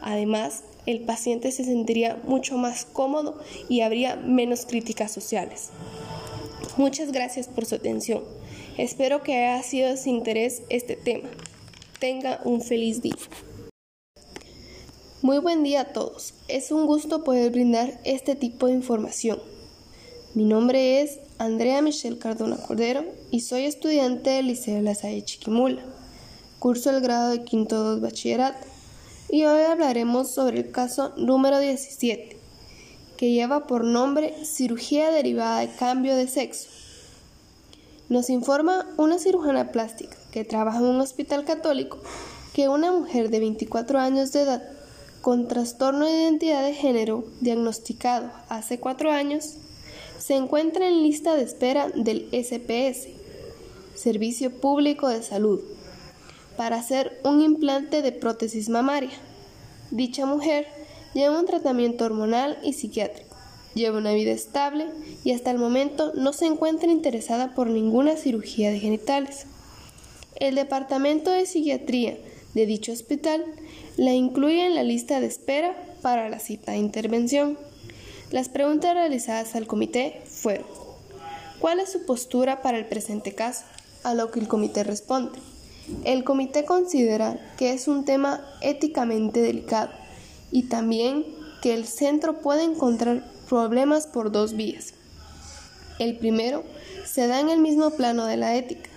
Además, 0.00 0.64
el 0.86 1.02
paciente 1.02 1.52
se 1.52 1.62
sentiría 1.62 2.20
mucho 2.24 2.58
más 2.58 2.84
cómodo 2.84 3.38
y 3.68 3.82
habría 3.82 4.16
menos 4.16 4.66
críticas 4.66 5.12
sociales. 5.12 5.70
Muchas 6.76 7.12
gracias 7.12 7.46
por 7.46 7.64
su 7.64 7.76
atención. 7.76 8.41
Espero 8.78 9.22
que 9.22 9.36
haya 9.36 9.62
sido 9.62 9.90
de 9.90 9.98
su 9.98 10.08
interés 10.08 10.62
este 10.70 10.96
tema. 10.96 11.28
Tenga 12.00 12.40
un 12.44 12.62
feliz 12.62 13.02
día. 13.02 13.14
Muy 15.20 15.38
buen 15.38 15.62
día 15.62 15.82
a 15.82 15.92
todos. 15.92 16.32
Es 16.48 16.72
un 16.72 16.86
gusto 16.86 17.22
poder 17.22 17.52
brindar 17.52 18.00
este 18.04 18.34
tipo 18.34 18.66
de 18.66 18.72
información. 18.72 19.38
Mi 20.34 20.44
nombre 20.44 21.02
es 21.02 21.18
Andrea 21.36 21.82
Michelle 21.82 22.18
Cardona 22.18 22.56
Cordero 22.56 23.04
y 23.30 23.40
soy 23.40 23.64
estudiante 23.64 24.30
del 24.30 24.46
Liceo 24.46 24.76
de 24.76 24.82
La 24.82 24.94
Salle 24.94 25.22
Chiquimula. 25.22 25.82
Curso 26.58 26.88
el 26.88 27.02
grado 27.02 27.30
de 27.30 27.44
quinto 27.44 27.76
2 27.76 28.00
bachillerato 28.00 28.66
y 29.28 29.44
hoy 29.44 29.62
hablaremos 29.64 30.30
sobre 30.30 30.60
el 30.60 30.70
caso 30.70 31.12
número 31.18 31.58
17, 31.58 32.38
que 33.18 33.32
lleva 33.32 33.66
por 33.66 33.84
nombre 33.84 34.34
cirugía 34.46 35.10
derivada 35.10 35.60
de 35.60 35.68
cambio 35.76 36.16
de 36.16 36.26
sexo. 36.26 36.68
Nos 38.12 38.28
informa 38.28 38.86
una 38.98 39.18
cirujana 39.18 39.72
plástica 39.72 40.18
que 40.32 40.44
trabaja 40.44 40.80
en 40.80 40.84
un 40.84 41.00
hospital 41.00 41.46
católico 41.46 41.96
que 42.52 42.68
una 42.68 42.92
mujer 42.92 43.30
de 43.30 43.40
24 43.40 43.98
años 43.98 44.32
de 44.32 44.42
edad 44.42 44.62
con 45.22 45.48
trastorno 45.48 46.04
de 46.04 46.24
identidad 46.24 46.62
de 46.62 46.74
género 46.74 47.24
diagnosticado 47.40 48.30
hace 48.50 48.78
cuatro 48.78 49.10
años, 49.10 49.54
se 50.18 50.36
encuentra 50.36 50.86
en 50.86 51.02
lista 51.02 51.36
de 51.36 51.44
espera 51.44 51.88
del 51.88 52.28
SPS, 52.32 53.08
Servicio 53.94 54.50
Público 54.60 55.08
de 55.08 55.22
Salud, 55.22 55.62
para 56.58 56.76
hacer 56.76 57.18
un 57.24 57.40
implante 57.40 58.02
de 58.02 58.12
prótesis 58.12 58.68
mamaria. 58.68 59.16
Dicha 59.90 60.26
mujer 60.26 60.66
lleva 61.14 61.40
un 61.40 61.46
tratamiento 61.46 62.04
hormonal 62.04 62.58
y 62.62 62.74
psiquiátrico, 62.74 63.31
lleva 63.74 63.98
una 63.98 64.12
vida 64.12 64.32
estable 64.32 64.86
y 65.24 65.32
hasta 65.32 65.50
el 65.50 65.58
momento 65.58 66.12
no 66.14 66.32
se 66.32 66.46
encuentra 66.46 66.90
interesada 66.90 67.54
por 67.54 67.68
ninguna 67.68 68.16
cirugía 68.16 68.70
de 68.70 68.80
genitales. 68.80 69.46
El 70.36 70.54
Departamento 70.54 71.30
de 71.30 71.46
Psiquiatría 71.46 72.18
de 72.54 72.66
dicho 72.66 72.92
hospital 72.92 73.44
la 73.96 74.12
incluye 74.12 74.66
en 74.66 74.74
la 74.74 74.82
lista 74.82 75.20
de 75.20 75.26
espera 75.26 75.76
para 76.02 76.28
la 76.28 76.38
cita 76.38 76.72
de 76.72 76.78
intervención. 76.78 77.58
Las 78.30 78.48
preguntas 78.48 78.94
realizadas 78.94 79.54
al 79.54 79.66
comité 79.66 80.22
fueron 80.26 80.66
¿Cuál 81.62 81.78
es 81.78 81.92
su 81.92 82.04
postura 82.04 82.60
para 82.60 82.76
el 82.76 82.86
presente 82.86 83.36
caso? 83.36 83.62
A 84.02 84.14
lo 84.14 84.32
que 84.32 84.40
el 84.40 84.48
comité 84.48 84.82
responde. 84.82 85.38
El 86.02 86.24
comité 86.24 86.64
considera 86.64 87.38
que 87.56 87.72
es 87.72 87.86
un 87.86 88.04
tema 88.04 88.44
éticamente 88.62 89.40
delicado 89.40 89.92
y 90.50 90.64
también 90.64 91.24
que 91.62 91.72
el 91.72 91.86
centro 91.86 92.40
puede 92.40 92.64
encontrar 92.64 93.22
problemas 93.52 94.06
por 94.06 94.32
dos 94.32 94.54
vías. 94.54 94.94
El 95.98 96.16
primero 96.16 96.64
se 97.04 97.26
da 97.26 97.38
en 97.38 97.50
el 97.50 97.58
mismo 97.58 97.90
plano 97.90 98.24
de 98.24 98.38
la 98.38 98.56
ética. 98.56 98.88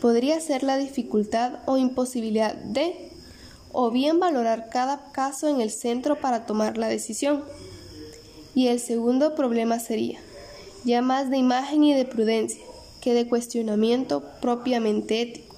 Podría 0.00 0.40
ser 0.40 0.64
la 0.64 0.76
dificultad 0.76 1.60
o 1.66 1.76
imposibilidad 1.76 2.52
de 2.56 3.12
o 3.70 3.92
bien 3.92 4.18
valorar 4.18 4.70
cada 4.70 5.12
caso 5.12 5.46
en 5.46 5.60
el 5.60 5.70
centro 5.70 6.20
para 6.20 6.46
tomar 6.46 6.78
la 6.78 6.88
decisión. 6.88 7.44
Y 8.56 8.66
el 8.66 8.80
segundo 8.80 9.36
problema 9.36 9.78
sería, 9.78 10.18
ya 10.84 11.00
más 11.00 11.30
de 11.30 11.36
imagen 11.36 11.84
y 11.84 11.94
de 11.94 12.04
prudencia, 12.04 12.60
que 13.00 13.14
de 13.14 13.28
cuestionamiento 13.28 14.24
propiamente 14.40 15.22
ético, 15.22 15.54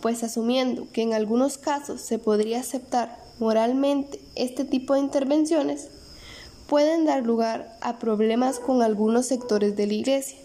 pues 0.00 0.24
asumiendo 0.24 0.88
que 0.92 1.02
en 1.02 1.14
algunos 1.14 1.58
casos 1.58 2.00
se 2.00 2.18
podría 2.18 2.58
aceptar 2.58 3.22
moralmente 3.38 4.18
este 4.34 4.64
tipo 4.64 4.94
de 4.94 5.00
intervenciones, 5.00 5.90
pueden 6.72 7.04
dar 7.04 7.22
lugar 7.22 7.76
a 7.82 7.98
problemas 7.98 8.58
con 8.58 8.80
algunos 8.80 9.26
sectores 9.26 9.76
de 9.76 9.86
la 9.86 9.92
Iglesia 9.92 10.38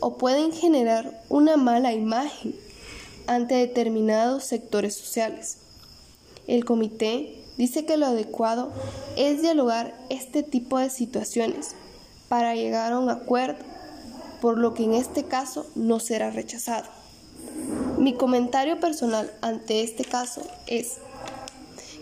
o 0.00 0.18
pueden 0.18 0.52
generar 0.52 1.22
una 1.30 1.56
mala 1.56 1.94
imagen 1.94 2.54
ante 3.26 3.54
determinados 3.54 4.44
sectores 4.44 4.94
sociales. 4.94 5.56
El 6.46 6.66
comité 6.66 7.42
dice 7.56 7.86
que 7.86 7.96
lo 7.96 8.04
adecuado 8.04 8.70
es 9.16 9.40
dialogar 9.40 9.98
este 10.10 10.42
tipo 10.42 10.78
de 10.78 10.90
situaciones 10.90 11.70
para 12.28 12.54
llegar 12.54 12.92
a 12.92 12.98
un 12.98 13.08
acuerdo, 13.08 13.64
por 14.42 14.58
lo 14.58 14.74
que 14.74 14.84
en 14.84 14.92
este 14.92 15.24
caso 15.24 15.64
no 15.74 16.00
será 16.00 16.30
rechazado. 16.30 16.90
Mi 17.96 18.12
comentario 18.12 18.78
personal 18.78 19.32
ante 19.40 19.82
este 19.82 20.04
caso 20.04 20.42
es 20.66 20.98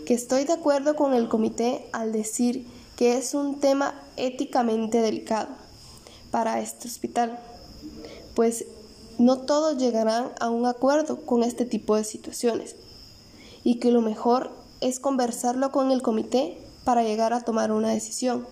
que 0.05 0.13
estoy 0.13 0.43
de 0.43 0.51
acuerdo 0.51 0.97
con 0.97 1.13
el 1.13 1.29
comité 1.29 1.87
al 1.93 2.11
decir 2.11 2.67
que 3.01 3.17
es 3.17 3.33
un 3.33 3.59
tema 3.59 3.95
éticamente 4.15 5.01
delicado 5.01 5.47
para 6.29 6.59
este 6.59 6.87
hospital, 6.87 7.39
pues 8.35 8.65
no 9.17 9.39
todos 9.39 9.79
llegarán 9.79 10.33
a 10.39 10.51
un 10.51 10.67
acuerdo 10.67 11.25
con 11.25 11.41
este 11.41 11.65
tipo 11.65 11.95
de 11.95 12.03
situaciones 12.03 12.75
y 13.63 13.79
que 13.79 13.89
lo 13.89 14.01
mejor 14.01 14.51
es 14.81 14.99
conversarlo 14.99 15.71
con 15.71 15.89
el 15.89 16.03
comité 16.03 16.63
para 16.83 17.01
llegar 17.01 17.33
a 17.33 17.41
tomar 17.41 17.71
una 17.71 17.89
decisión, 17.89 18.45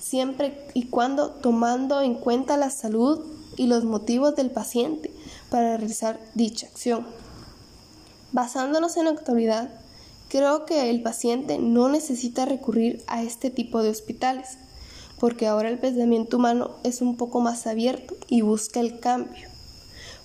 siempre 0.00 0.66
y 0.74 0.88
cuando 0.88 1.30
tomando 1.30 2.00
en 2.00 2.14
cuenta 2.14 2.56
la 2.56 2.70
salud 2.70 3.20
y 3.56 3.68
los 3.68 3.84
motivos 3.84 4.34
del 4.34 4.50
paciente 4.50 5.14
para 5.50 5.76
realizar 5.76 6.18
dicha 6.34 6.66
acción. 6.66 7.06
Basándonos 8.32 8.96
en 8.96 9.04
la 9.04 9.12
actualidad, 9.12 9.70
creo 10.28 10.66
que 10.66 10.90
el 10.90 11.02
paciente 11.02 11.58
no 11.58 11.88
necesita 11.88 12.44
recurrir 12.44 13.02
a 13.06 13.22
este 13.22 13.50
tipo 13.50 13.82
de 13.82 13.90
hospitales, 13.90 14.58
porque 15.18 15.46
ahora 15.46 15.68
el 15.68 15.78
pensamiento 15.78 16.36
humano 16.36 16.76
es 16.84 17.00
un 17.02 17.16
poco 17.16 17.40
más 17.40 17.66
abierto 17.66 18.16
y 18.28 18.42
busca 18.42 18.80
el 18.80 19.00
cambio 19.00 19.48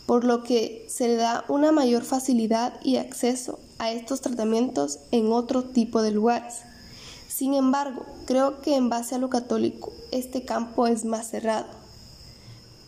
por 0.05 0.25
lo 0.25 0.43
que 0.43 0.85
se 0.89 1.07
le 1.07 1.15
da 1.15 1.45
una 1.47 1.71
mayor 1.71 2.03
facilidad 2.03 2.79
y 2.83 2.97
acceso 2.97 3.59
a 3.79 3.91
estos 3.91 4.21
tratamientos 4.21 4.99
en 5.11 5.31
otro 5.31 5.63
tipo 5.63 6.01
de 6.01 6.11
lugares. 6.11 6.61
Sin 7.27 7.53
embargo, 7.53 8.05
creo 8.25 8.61
que 8.61 8.75
en 8.75 8.89
base 8.89 9.15
a 9.15 9.17
lo 9.17 9.29
católico, 9.29 9.91
este 10.11 10.43
campo 10.43 10.87
es 10.87 11.05
más 11.05 11.29
cerrado, 11.29 11.67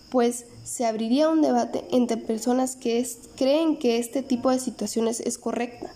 pues 0.10 0.46
se 0.64 0.86
abriría 0.86 1.30
un 1.30 1.42
debate 1.42 1.86
entre 1.92 2.18
personas 2.18 2.76
que 2.76 3.08
creen 3.36 3.78
que 3.78 3.98
este 3.98 4.22
tipo 4.22 4.50
de 4.50 4.60
situaciones 4.60 5.20
es 5.20 5.38
correcta 5.38 5.92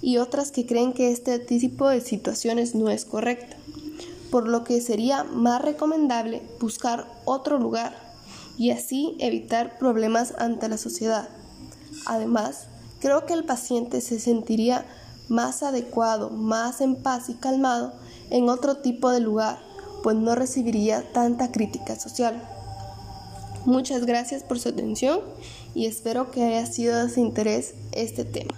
y 0.00 0.18
otras 0.18 0.52
que 0.52 0.66
creen 0.66 0.92
que 0.92 1.10
este 1.10 1.38
tipo 1.38 1.88
de 1.88 2.00
situaciones 2.00 2.74
no 2.74 2.88
es 2.88 3.04
correcta, 3.04 3.56
por 4.30 4.48
lo 4.48 4.64
que 4.64 4.80
sería 4.80 5.24
más 5.24 5.62
recomendable 5.62 6.42
buscar 6.60 7.06
otro 7.24 7.58
lugar 7.58 7.94
y 8.56 8.70
así 8.70 9.16
evitar 9.18 9.78
problemas 9.78 10.34
ante 10.38 10.68
la 10.68 10.78
sociedad. 10.78 11.28
Además, 12.06 12.66
creo 13.00 13.26
que 13.26 13.34
el 13.34 13.44
paciente 13.44 14.00
se 14.00 14.18
sentiría 14.18 14.84
más 15.28 15.62
adecuado, 15.62 16.30
más 16.30 16.80
en 16.80 16.96
paz 16.96 17.28
y 17.28 17.34
calmado 17.34 17.92
en 18.30 18.48
otro 18.48 18.78
tipo 18.78 19.10
de 19.10 19.20
lugar, 19.20 19.58
pues 20.02 20.16
no 20.16 20.34
recibiría 20.34 21.12
tanta 21.12 21.52
crítica 21.52 21.98
social. 21.98 22.42
Muchas 23.64 24.06
gracias 24.06 24.42
por 24.42 24.58
su 24.58 24.70
atención 24.70 25.20
y 25.74 25.86
espero 25.86 26.30
que 26.30 26.44
haya 26.44 26.66
sido 26.66 27.04
de 27.04 27.12
su 27.12 27.20
interés 27.20 27.74
este 27.92 28.24
tema. 28.24 28.54